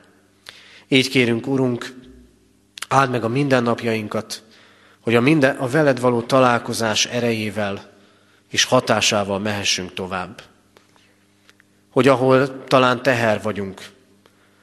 Így 0.88 1.09
kérünk, 1.09 1.47
Urunk, 1.47 1.93
áld 2.88 3.09
meg 3.09 3.24
a 3.24 3.28
mindennapjainkat, 3.28 4.43
hogy 5.08 5.16
a, 5.16 5.22
minden, 5.22 5.55
a 5.55 5.68
veled 5.68 5.99
való 5.99 6.22
találkozás 6.22 7.05
erejével 7.05 7.89
és 8.49 8.64
hatásával 8.64 9.39
mehessünk 9.39 9.93
tovább. 9.93 10.41
Hogy 11.89 12.08
ahol 12.08 12.64
talán 12.64 13.01
teher 13.01 13.41
vagyunk, 13.41 13.89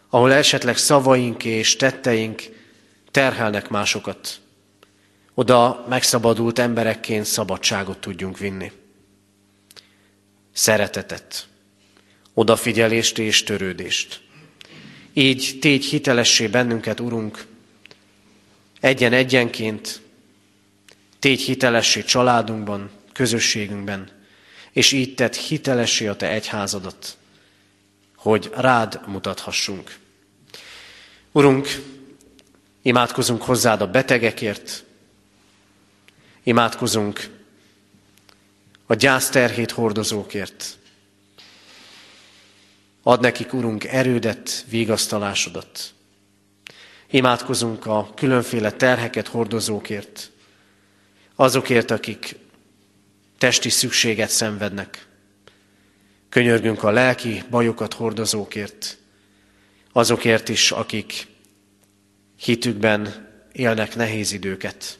ahol 0.09 0.33
esetleg 0.33 0.77
szavaink 0.77 1.45
és 1.45 1.77
tetteink 1.77 2.43
terhelnek 3.11 3.69
másokat, 3.69 4.41
oda 5.35 5.85
megszabadult 5.89 6.59
emberekként 6.59 7.25
szabadságot 7.25 7.99
tudjunk 7.99 8.39
vinni. 8.39 8.73
Szeretetet, 10.53 11.47
odafigyelést 12.35 13.19
és 13.19 13.43
törődést. 13.43 14.21
Így 15.13 15.59
tégy 15.61 15.85
hitelessé 15.85 16.47
bennünket, 16.47 17.01
Urunk, 17.01 17.47
egyen-egyenként, 18.81 20.03
Tégy 21.25 21.41
hitelessé 21.41 22.03
családunkban, 22.03 22.91
közösségünkben, 23.13 24.11
és 24.73 24.93
így 24.93 25.15
tett 25.15 25.37
hitelessé 25.37 26.07
a 26.07 26.17
Te 26.17 26.29
egyházadat, 26.29 27.17
hogy 28.17 28.51
rád 28.55 29.01
mutathassunk. 29.07 29.99
Urunk, 31.33 31.69
imádkozunk 32.83 33.43
hozzád 33.43 33.81
a 33.81 33.91
betegekért, 33.91 34.85
imádkozunk 36.43 37.31
a 38.87 38.95
gyászterhét 38.95 39.71
hordozókért. 39.71 40.79
Ad 43.03 43.21
nekik, 43.21 43.53
Urunk, 43.53 43.85
erődet, 43.85 44.65
vigasztalásodat. 44.69 45.95
Imádkozunk 47.11 47.87
a 47.87 48.13
különféle 48.15 48.71
terheket 48.71 49.29
hordozókért, 49.29 50.33
azokért, 51.35 51.91
akik 51.91 52.37
testi 53.39 53.69
szükséget 53.69 54.31
szenvednek. 54.31 55.07
Könyörgünk 56.29 56.83
a 56.83 56.91
lelki 56.91 57.43
bajokat 57.51 57.95
hordozókért, 57.95 58.99
azokért 59.93 60.49
is, 60.49 60.71
akik 60.71 61.27
hitükben 62.37 63.29
élnek 63.53 63.97
nehéz 63.97 64.33
időket. 64.33 64.99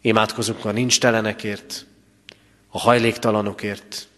Imádkozunk 0.00 0.64
a 0.64 0.72
nincs 0.72 1.00
telenekért, 1.00 1.86
a 2.68 2.78
hajléktalanokért, 2.78 4.08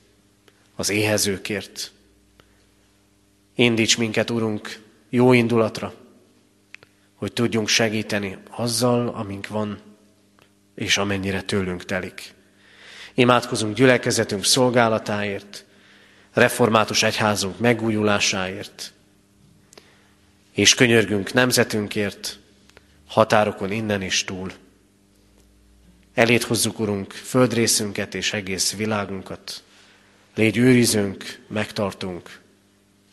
az 0.74 0.88
éhezőkért. 0.88 1.92
Indíts 3.54 3.98
minket, 3.98 4.30
Urunk, 4.30 4.82
jó 5.08 5.32
indulatra, 5.32 5.94
hogy 7.14 7.32
tudjunk 7.32 7.68
segíteni 7.68 8.38
azzal, 8.50 9.08
amink 9.08 9.46
van, 9.46 9.89
és 10.80 10.98
amennyire 10.98 11.42
tőlünk 11.42 11.84
telik. 11.84 12.34
Imádkozunk 13.14 13.74
gyülekezetünk 13.74 14.44
szolgálatáért, 14.44 15.64
református 16.32 17.02
egyházunk 17.02 17.58
megújulásáért, 17.58 18.92
és 20.52 20.74
könyörgünk 20.74 21.32
nemzetünkért, 21.32 22.38
határokon 23.06 23.70
innen 23.70 24.02
is 24.02 24.24
túl. 24.24 24.52
Elét 26.14 26.42
hozzuk, 26.42 26.78
Urunk, 26.78 27.12
földrészünket 27.12 28.14
és 28.14 28.32
egész 28.32 28.74
világunkat. 28.74 29.62
Légy 30.34 30.56
őrizünk, 30.56 31.40
megtartunk 31.48 32.40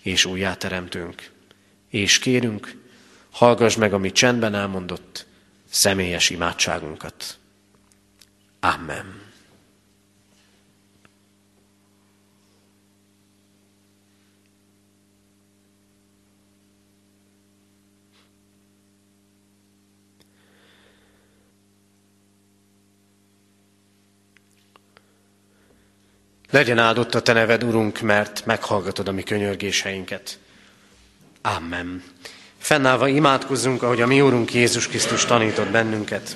és 0.01 0.25
újjáteremtünk. 0.25 1.29
És 1.89 2.19
kérünk, 2.19 2.81
hallgass 3.31 3.75
meg 3.75 3.93
a 3.93 3.97
mi 3.97 4.11
csendben 4.11 4.55
elmondott 4.55 5.25
személyes 5.69 6.29
imádságunkat. 6.29 7.37
Amen. 8.73 9.25
Legyen 26.49 26.77
áldott 26.77 27.15
a 27.15 27.21
Te 27.21 27.33
neved, 27.33 27.63
Urunk, 27.63 28.01
mert 28.01 28.45
meghallgatod 28.45 29.07
a 29.07 29.11
mi 29.11 29.23
könyörgéseinket. 29.23 30.39
Amen. 31.41 32.03
Fennállva 32.57 33.07
imádkozzunk, 33.07 33.83
ahogy 33.83 34.01
a 34.01 34.07
mi 34.07 34.21
Úrunk 34.21 34.53
Jézus 34.53 34.87
Krisztus 34.87 35.25
tanított 35.25 35.69
bennünket. 35.69 36.35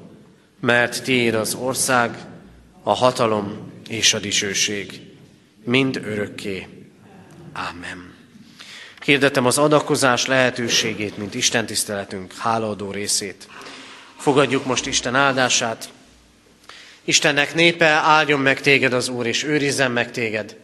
mert 0.61 1.03
tiéd 1.03 1.33
az 1.33 1.53
ország, 1.53 2.17
a 2.83 2.93
hatalom 2.93 3.71
és 3.87 4.13
a 4.13 4.19
dicsőség, 4.19 5.01
mind 5.63 5.95
örökké. 5.95 6.67
Ámen. 7.53 8.13
Hirdetem 9.05 9.45
az 9.45 9.57
adakozás 9.57 10.25
lehetőségét, 10.25 11.17
mint 11.17 11.33
Isten 11.33 11.65
tiszteletünk 11.65 12.33
hálaadó 12.37 12.91
részét. 12.91 13.47
Fogadjuk 14.17 14.65
most 14.65 14.85
Isten 14.85 15.15
áldását. 15.15 15.89
Istennek 17.03 17.53
népe, 17.53 17.85
áldjon 17.85 18.39
meg 18.39 18.61
téged 18.61 18.93
az 18.93 19.07
Úr, 19.07 19.25
és 19.25 19.43
őrizzen 19.43 19.91
meg 19.91 20.11
téged. 20.11 20.55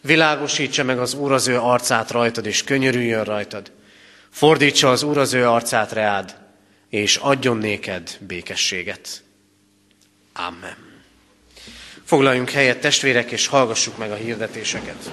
Világosítsa 0.00 0.84
meg 0.84 0.98
az 0.98 1.14
Úr 1.14 1.32
az 1.32 1.46
ő 1.46 1.58
arcát 1.58 2.10
rajtad, 2.10 2.46
és 2.46 2.64
könyörüljön 2.64 3.24
rajtad. 3.24 3.70
Fordítsa 4.30 4.90
az 4.90 5.02
Úr 5.02 5.18
az 5.18 5.32
ő 5.32 5.48
arcát 5.48 5.92
reád, 5.92 6.36
és 6.88 7.16
adjon 7.16 7.56
néked 7.56 8.16
békességet. 8.20 9.22
Amen. 10.46 10.76
Foglaljunk 12.04 12.50
helyet, 12.50 12.80
testvérek, 12.80 13.30
és 13.30 13.46
hallgassuk 13.46 13.98
meg 13.98 14.10
a 14.10 14.14
hirdetéseket. 14.14 15.10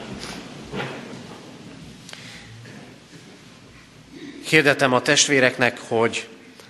Hirdetem 4.48 4.94
a 4.94 5.02
testvéreknek, 5.02 5.80
hogy 5.80 6.28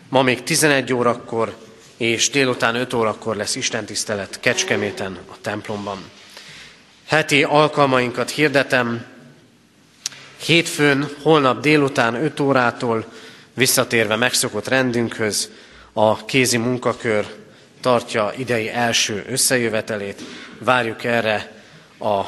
ma 0.10 0.22
még 0.22 0.43
11 0.43 0.93
órakor 0.93 1.58
és 1.97 2.30
délután 2.30 2.76
5 2.76 2.93
órakor 2.93 3.36
lesz 3.36 3.56
istentisztelet 3.56 4.39
Kecskeméten 4.39 5.20
a 5.28 5.36
templomban. 5.41 6.12
Heti 7.06 7.43
alkalmainkat 7.43 8.30
hirdetem. 8.30 9.06
Hétfőn, 10.38 11.08
holnap 11.22 11.62
délután 11.62 12.16
5 12.16 12.39
órától 12.39 13.06
visszatérve 13.53 14.16
megszokott 14.16 14.68
rendünkhöz, 14.68 15.49
a 15.93 16.26
kézi 16.26 16.58
munkakör 16.58 17.45
tartja 17.86 18.31
idei 18.38 18.69
első 18.69 19.25
összejövetelét. 19.29 20.21
Várjuk 20.59 21.03
erre 21.03 21.51
a 21.99 22.21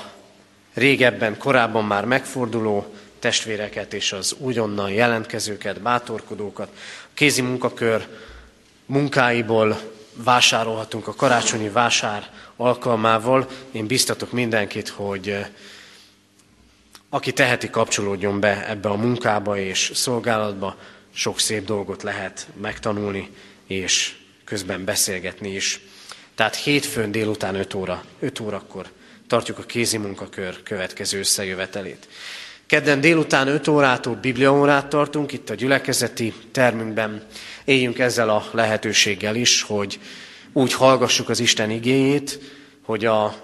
régebben, 0.73 1.37
korábban 1.37 1.85
már 1.85 2.05
megforduló 2.05 2.93
testvéreket 3.19 3.93
és 3.93 4.11
az 4.11 4.35
újonnan 4.39 4.91
jelentkezőket, 4.91 5.81
bátorkodókat. 5.81 6.69
A 7.03 7.09
kézi 7.13 7.41
munkakör 7.41 8.07
munkáiból 8.85 9.79
vásárolhatunk 10.13 11.07
a 11.07 11.13
karácsonyi 11.13 11.69
vásár 11.69 12.29
alkalmával. 12.55 13.47
Én 13.71 13.87
biztatok 13.87 14.31
mindenkit, 14.31 14.89
hogy 14.89 15.29
eh, 15.29 15.47
aki 17.09 17.33
teheti, 17.33 17.69
kapcsolódjon 17.69 18.39
be 18.39 18.67
ebbe 18.69 18.89
a 18.89 18.95
munkába 18.95 19.57
és 19.57 19.91
szolgálatba, 19.93 20.75
sok 21.13 21.39
szép 21.39 21.65
dolgot 21.65 22.03
lehet 22.03 22.47
megtanulni, 22.61 23.29
és 23.67 24.15
közben 24.47 24.85
beszélgetni 24.85 25.53
is. 25.53 25.79
Tehát 26.35 26.55
hétfőn 26.55 27.11
délután 27.11 27.55
5 27.55 27.73
óra, 27.73 28.03
5 28.19 28.39
órakor 28.39 28.85
tartjuk 29.27 29.57
a 29.57 29.63
kézi 29.63 29.97
munkakör 29.97 30.63
következő 30.63 31.19
összejövetelét. 31.19 32.07
Kedden 32.65 33.01
délután 33.01 33.47
5 33.47 33.67
órától 33.67 34.15
bibliaórát 34.15 34.87
tartunk 34.87 35.31
itt 35.31 35.49
a 35.49 35.55
gyülekezeti 35.55 36.33
termünkben. 36.51 37.23
Éljünk 37.65 37.99
ezzel 37.99 38.29
a 38.29 38.49
lehetőséggel 38.51 39.35
is, 39.35 39.61
hogy 39.61 39.99
úgy 40.53 40.73
hallgassuk 40.73 41.29
az 41.29 41.39
Isten 41.39 41.69
igényét, 41.69 42.39
hogy 42.81 43.05
a 43.05 43.35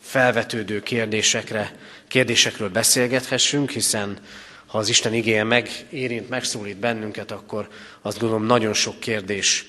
felvetődő 0.00 0.82
kérdésekre, 0.82 1.76
kérdésekről 2.08 2.68
beszélgethessünk, 2.68 3.70
hiszen 3.70 4.18
ha 4.66 4.78
az 4.78 4.88
Isten 4.88 5.14
igéje 5.14 5.44
megérint, 5.44 6.28
megszólít 6.28 6.76
bennünket, 6.76 7.30
akkor 7.30 7.68
azt 8.02 8.18
gondolom 8.18 8.44
nagyon 8.44 8.74
sok 8.74 9.00
kérdés 9.00 9.66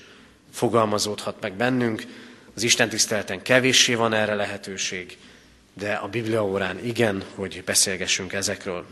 fogalmazódhat 0.50 1.36
meg 1.40 1.52
bennünk. 1.52 2.02
Az 2.54 2.62
Isten 2.62 2.88
tiszteleten 2.88 3.42
kevéssé 3.42 3.94
van 3.94 4.12
erre 4.12 4.34
lehetőség, 4.34 5.18
de 5.74 5.92
a 5.92 6.08
Biblia 6.08 6.44
órán 6.44 6.84
igen, 6.84 7.24
hogy 7.34 7.62
beszélgessünk 7.64 8.32
ezekről. 8.32 8.86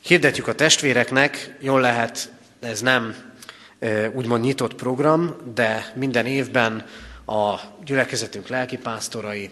Hirdetjük 0.00 0.46
a 0.46 0.54
testvéreknek, 0.54 1.56
jól 1.60 1.80
lehet, 1.80 2.32
ez 2.60 2.80
nem 2.80 3.16
úgymond 4.12 4.44
nyitott 4.44 4.74
program, 4.74 5.36
de 5.54 5.92
minden 5.94 6.26
évben 6.26 6.86
a 7.26 7.54
gyülekezetünk 7.84 8.48
lelkipásztorai, 8.48 9.50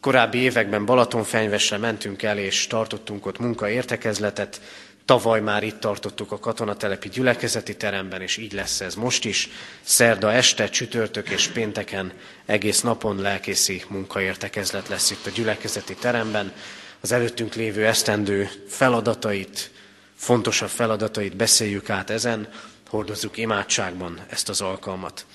korábbi 0.00 0.38
években 0.38 0.84
Balatonfenyvesre 0.84 1.76
mentünk 1.76 2.22
el, 2.22 2.38
és 2.38 2.66
tartottunk 2.66 3.26
ott 3.26 3.38
munkaértekezletet, 3.38 4.60
Tavaly 5.08 5.40
már 5.40 5.62
itt 5.62 5.80
tartottuk 5.80 6.32
a 6.32 6.38
katonatelepi 6.38 7.08
gyülekezeti 7.08 7.76
teremben, 7.76 8.20
és 8.20 8.36
így 8.36 8.52
lesz 8.52 8.80
ez 8.80 8.94
most 8.94 9.24
is. 9.24 9.48
Szerda 9.82 10.32
este, 10.32 10.68
csütörtök 10.68 11.28
és 11.28 11.46
pénteken 11.46 12.12
egész 12.46 12.80
napon 12.80 13.20
lelkészi 13.20 13.82
munkaértekezlet 13.88 14.88
lesz 14.88 15.10
itt 15.10 15.26
a 15.26 15.30
gyülekezeti 15.30 15.94
teremben. 15.94 16.52
Az 17.00 17.12
előttünk 17.12 17.54
lévő 17.54 17.86
esztendő 17.86 18.48
feladatait, 18.68 19.70
fontosabb 20.14 20.68
feladatait 20.68 21.36
beszéljük 21.36 21.90
át 21.90 22.10
ezen, 22.10 22.48
hordozzuk 22.88 23.36
imádságban 23.36 24.20
ezt 24.30 24.48
az 24.48 24.60
alkalmat. 24.60 25.26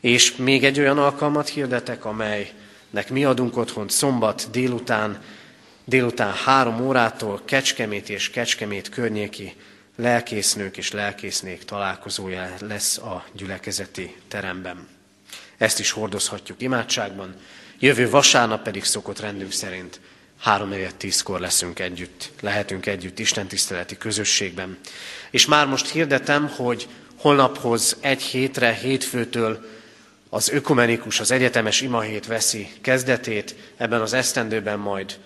És 0.00 0.36
még 0.36 0.64
egy 0.64 0.78
olyan 0.78 0.98
alkalmat 0.98 1.48
hirdetek, 1.48 2.04
amelynek 2.04 3.10
mi 3.10 3.24
adunk 3.24 3.56
otthon 3.56 3.88
szombat 3.88 4.48
délután, 4.50 5.22
délután 5.84 6.32
három 6.32 6.80
órától 6.80 7.40
Kecskemét 7.44 8.08
és 8.08 8.30
Kecskemét 8.30 8.88
környéki 8.88 9.54
lelkésznők 9.96 10.76
és 10.76 10.90
lelkésznék 10.90 11.64
találkozója 11.64 12.54
lesz 12.58 12.98
a 12.98 13.24
gyülekezeti 13.32 14.16
teremben. 14.28 14.88
Ezt 15.56 15.78
is 15.78 15.90
hordozhatjuk 15.90 16.62
imádságban. 16.62 17.34
Jövő 17.78 18.10
vasárnap 18.10 18.62
pedig 18.62 18.84
szokott 18.84 19.20
rendünk 19.20 19.52
szerint 19.52 20.00
három 20.38 20.74
tízkor 20.96 21.40
leszünk 21.40 21.78
együtt, 21.78 22.30
lehetünk 22.40 22.86
együtt 22.86 23.18
Isten 23.18 23.46
tiszteleti 23.46 23.96
közösségben. 23.96 24.78
És 25.30 25.46
már 25.46 25.66
most 25.66 25.90
hirdetem, 25.90 26.48
hogy 26.48 26.88
holnaphoz 27.16 27.96
egy 28.00 28.22
hétre, 28.22 28.72
hétfőtől 28.72 29.66
az 30.28 30.48
ökumenikus, 30.48 31.20
az 31.20 31.30
egyetemes 31.30 31.80
imahét 31.80 32.26
veszi 32.26 32.72
kezdetét, 32.80 33.54
ebben 33.76 34.00
az 34.00 34.12
esztendőben 34.12 34.78
majd 34.78 35.18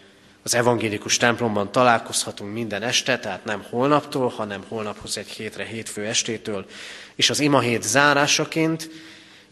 az 0.46 0.54
evangélikus 0.54 1.16
templomban 1.16 1.72
találkozhatunk 1.72 2.52
minden 2.52 2.82
este, 2.82 3.18
tehát 3.18 3.44
nem 3.44 3.64
holnaptól, 3.70 4.28
hanem 4.28 4.64
holnaphoz 4.68 5.18
egy 5.18 5.28
hétre, 5.28 5.64
hétfő 5.64 6.04
estétől, 6.04 6.66
és 7.14 7.30
az 7.30 7.40
imahét 7.40 7.82
zárásaként 7.82 8.90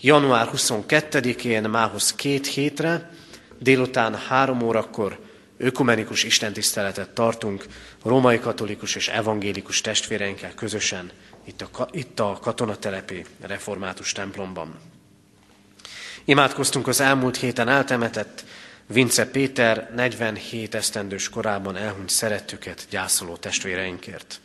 január 0.01 0.49
22-én 0.57 1.62
mához 1.62 2.14
két 2.14 2.47
hétre, 2.47 3.11
délután 3.59 4.14
három 4.14 4.62
órakor 4.62 5.18
ökumenikus 5.57 6.24
istentiszteletet 6.24 7.11
tartunk 7.11 7.66
római 8.05 8.38
katolikus 8.38 8.95
és 8.95 9.09
evangélikus 9.09 9.80
testvéreinkkel 9.80 10.55
közösen 10.55 11.11
itt 11.45 11.62
a, 11.62 11.88
itt 11.90 12.20
a 12.20 12.38
katonatelepi 12.40 13.24
református 13.40 14.12
templomban. 14.12 14.74
Imádkoztunk 16.24 16.86
az 16.86 17.01
elmúlt 17.01 17.36
héten 17.36 17.68
eltemetett 17.68 18.45
Vince 18.87 19.26
Péter 19.26 19.91
47 19.95 20.74
esztendős 20.74 21.28
korában 21.28 21.76
elhunyt 21.76 22.11
szerettüket 22.11 22.87
gyászoló 22.91 23.37
testvéreinkért. 23.37 24.41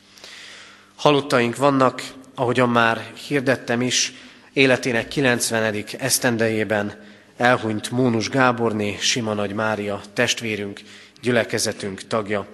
Halottaink 0.96 1.56
vannak, 1.56 2.04
ahogyan 2.36 2.70
már 2.70 3.12
hirdettem 3.28 3.82
is, 3.82 4.14
életének 4.54 5.08
90. 5.08 5.84
esztendejében 5.98 7.04
elhunyt 7.38 7.92
Mónus 7.92 8.30
Gáborné, 8.30 8.98
Sima 9.00 9.34
Nagy 9.34 9.54
Mária 9.54 10.02
testvérünk, 10.14 10.82
gyülekezetünk 11.22 12.08
tagja. 12.08 12.48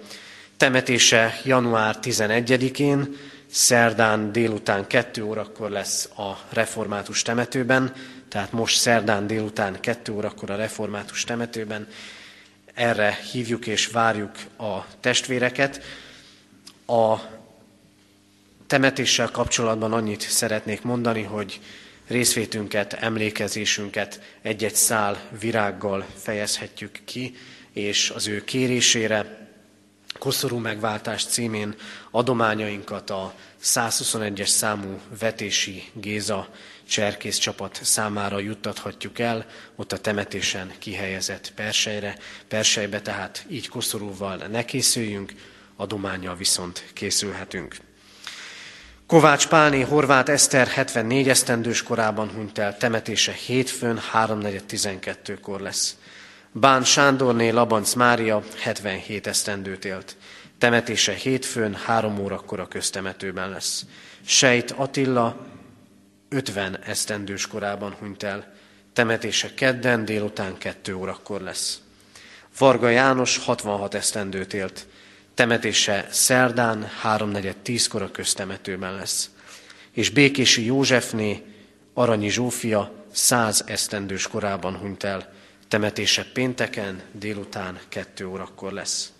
Temetése 0.56 1.40
január 1.44 1.96
11-én, 2.02 3.16
szerdán 3.50 4.32
délután 4.32 4.86
2 4.86 5.22
órakor 5.22 5.70
lesz 5.70 6.04
a 6.16 6.38
református 6.48 7.22
temetőben, 7.22 7.92
tehát 8.36 8.52
most 8.52 8.78
szerdán 8.78 9.26
délután 9.26 9.80
2 9.80 10.12
órakor 10.12 10.50
a 10.50 10.56
református 10.56 11.24
temetőben. 11.24 11.88
Erre 12.74 13.18
hívjuk 13.32 13.66
és 13.66 13.86
várjuk 13.86 14.30
a 14.58 14.86
testvéreket. 15.00 15.82
A 16.86 17.16
temetéssel 18.66 19.30
kapcsolatban 19.30 19.92
annyit 19.92 20.20
szeretnék 20.20 20.82
mondani, 20.82 21.22
hogy 21.22 21.60
részvétünket, 22.06 22.92
emlékezésünket 22.92 24.20
egy-egy 24.42 24.74
szál 24.74 25.20
virággal 25.40 26.06
fejezhetjük 26.16 27.00
ki, 27.04 27.34
és 27.72 28.10
az 28.10 28.26
ő 28.26 28.44
kérésére 28.44 29.48
Koszorú 30.18 30.58
megváltás 30.58 31.24
címén 31.24 31.74
adományainkat 32.10 33.10
a 33.10 33.34
121-es 33.62 34.46
számú 34.46 35.00
vetési 35.18 35.84
Géza 35.92 36.48
cserkész 36.88 37.38
csapat 37.38 37.78
számára 37.82 38.38
juttathatjuk 38.38 39.18
el, 39.18 39.46
ott 39.76 39.92
a 39.92 39.98
temetésen 39.98 40.72
kihelyezett 40.78 41.52
persejre, 41.54 42.16
persejbe, 42.48 43.00
tehát 43.00 43.44
így 43.48 43.68
koszorúval 43.68 44.36
ne 44.36 44.64
készüljünk, 44.64 45.32
adományjal 45.76 46.36
viszont 46.36 46.84
készülhetünk. 46.92 47.76
Kovács 49.06 49.46
Pálné 49.46 49.80
Horváth 49.80 50.30
Eszter 50.30 50.66
74 50.66 51.28
esztendős 51.28 51.82
korában 51.82 52.30
hunyt 52.30 52.58
el, 52.58 52.76
temetése 52.76 53.32
hétfőn 53.32 54.00
3.4.12-kor 54.12 55.60
lesz. 55.60 55.96
Bán 56.52 56.84
Sándorné 56.84 57.48
Labanc 57.48 57.94
Mária 57.94 58.42
77 58.56 59.26
esztendőt 59.26 59.84
élt. 59.84 60.16
Temetése 60.58 61.12
hétfőn 61.12 61.74
3 61.74 62.18
órakor 62.18 62.60
a 62.60 62.68
köztemetőben 62.68 63.50
lesz. 63.50 63.84
Sejt 64.24 64.70
Attila 64.70 65.46
50 66.28 66.78
esztendős 66.84 67.46
korában 67.46 67.92
hunyt 67.92 68.22
el. 68.22 68.54
Temetése 68.92 69.54
kedden 69.54 70.04
délután 70.04 70.58
2 70.58 70.94
órakor 70.94 71.40
lesz. 71.40 71.80
Varga 72.58 72.88
János 72.88 73.38
66 73.38 73.94
esztendőt 73.94 74.54
élt. 74.54 74.86
Temetése 75.34 76.06
szerdán 76.10 76.88
3.4.10-kor 77.02 78.02
a 78.02 78.10
köztemetőben 78.10 78.94
lesz. 78.94 79.30
És 79.90 80.10
Békési 80.10 80.64
Józsefné 80.64 81.42
Aranyi 81.94 82.30
Zsófia 82.30 82.92
100 83.12 83.64
esztendős 83.66 84.26
korában 84.26 84.76
hunyt 84.76 85.04
el. 85.04 85.32
Temetése 85.68 86.26
pénteken 86.32 87.02
délután 87.12 87.78
2 87.88 88.26
órakor 88.26 88.72
lesz. 88.72 89.12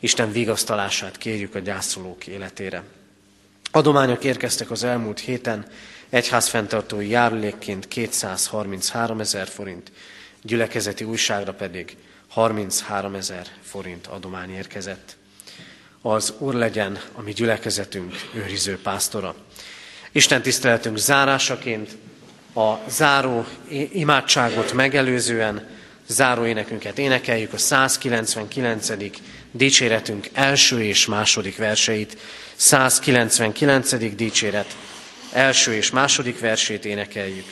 Isten 0.00 0.32
vigasztalását 0.32 1.16
kérjük 1.16 1.54
a 1.54 1.58
gyászolók 1.58 2.26
életére. 2.26 2.82
Adományok 3.70 4.24
érkeztek 4.24 4.70
az 4.70 4.84
elmúlt 4.84 5.20
héten, 5.20 5.66
egyházfenntartói 6.14 7.08
járulékként 7.08 7.88
233 7.88 9.20
ezer 9.20 9.48
forint, 9.48 9.92
gyülekezeti 10.42 11.04
újságra 11.04 11.52
pedig 11.54 11.96
33 12.28 13.14
ezer 13.14 13.46
forint 13.62 14.06
adomány 14.06 14.54
érkezett. 14.54 15.16
Az 16.02 16.34
Úr 16.38 16.54
legyen 16.54 17.00
a 17.12 17.22
mi 17.22 17.32
gyülekezetünk 17.32 18.14
őriző 18.34 18.78
pásztora. 18.82 19.34
Isten 20.12 20.42
tiszteletünk 20.42 20.96
zárásaként 20.96 21.96
a 22.54 22.74
záró 22.88 23.46
imádságot 23.92 24.72
megelőzően 24.72 25.68
záró 26.06 26.44
énekünket 26.44 26.98
énekeljük, 26.98 27.52
a 27.52 27.58
199. 27.58 28.88
dicséretünk 29.50 30.28
első 30.32 30.82
és 30.82 31.06
második 31.06 31.56
verseit. 31.56 32.18
199. 32.56 34.14
dicséret 34.14 34.76
első 35.34 35.72
és 35.74 35.90
második 35.90 36.40
versét 36.40 36.84
énekeljük. 36.84 37.46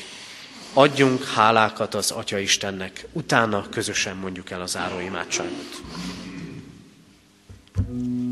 Adjunk 0.72 1.24
hálákat 1.24 1.95
az 1.95 2.11
Atya 2.11 2.39
Istennek, 2.39 3.07
utána 3.12 3.68
közösen 3.68 4.16
mondjuk 4.16 4.51
el 4.51 4.61
az 4.61 4.78
imádságot. 5.01 5.83
Hűséges 7.87 7.87
Jézusunk, 7.87 8.32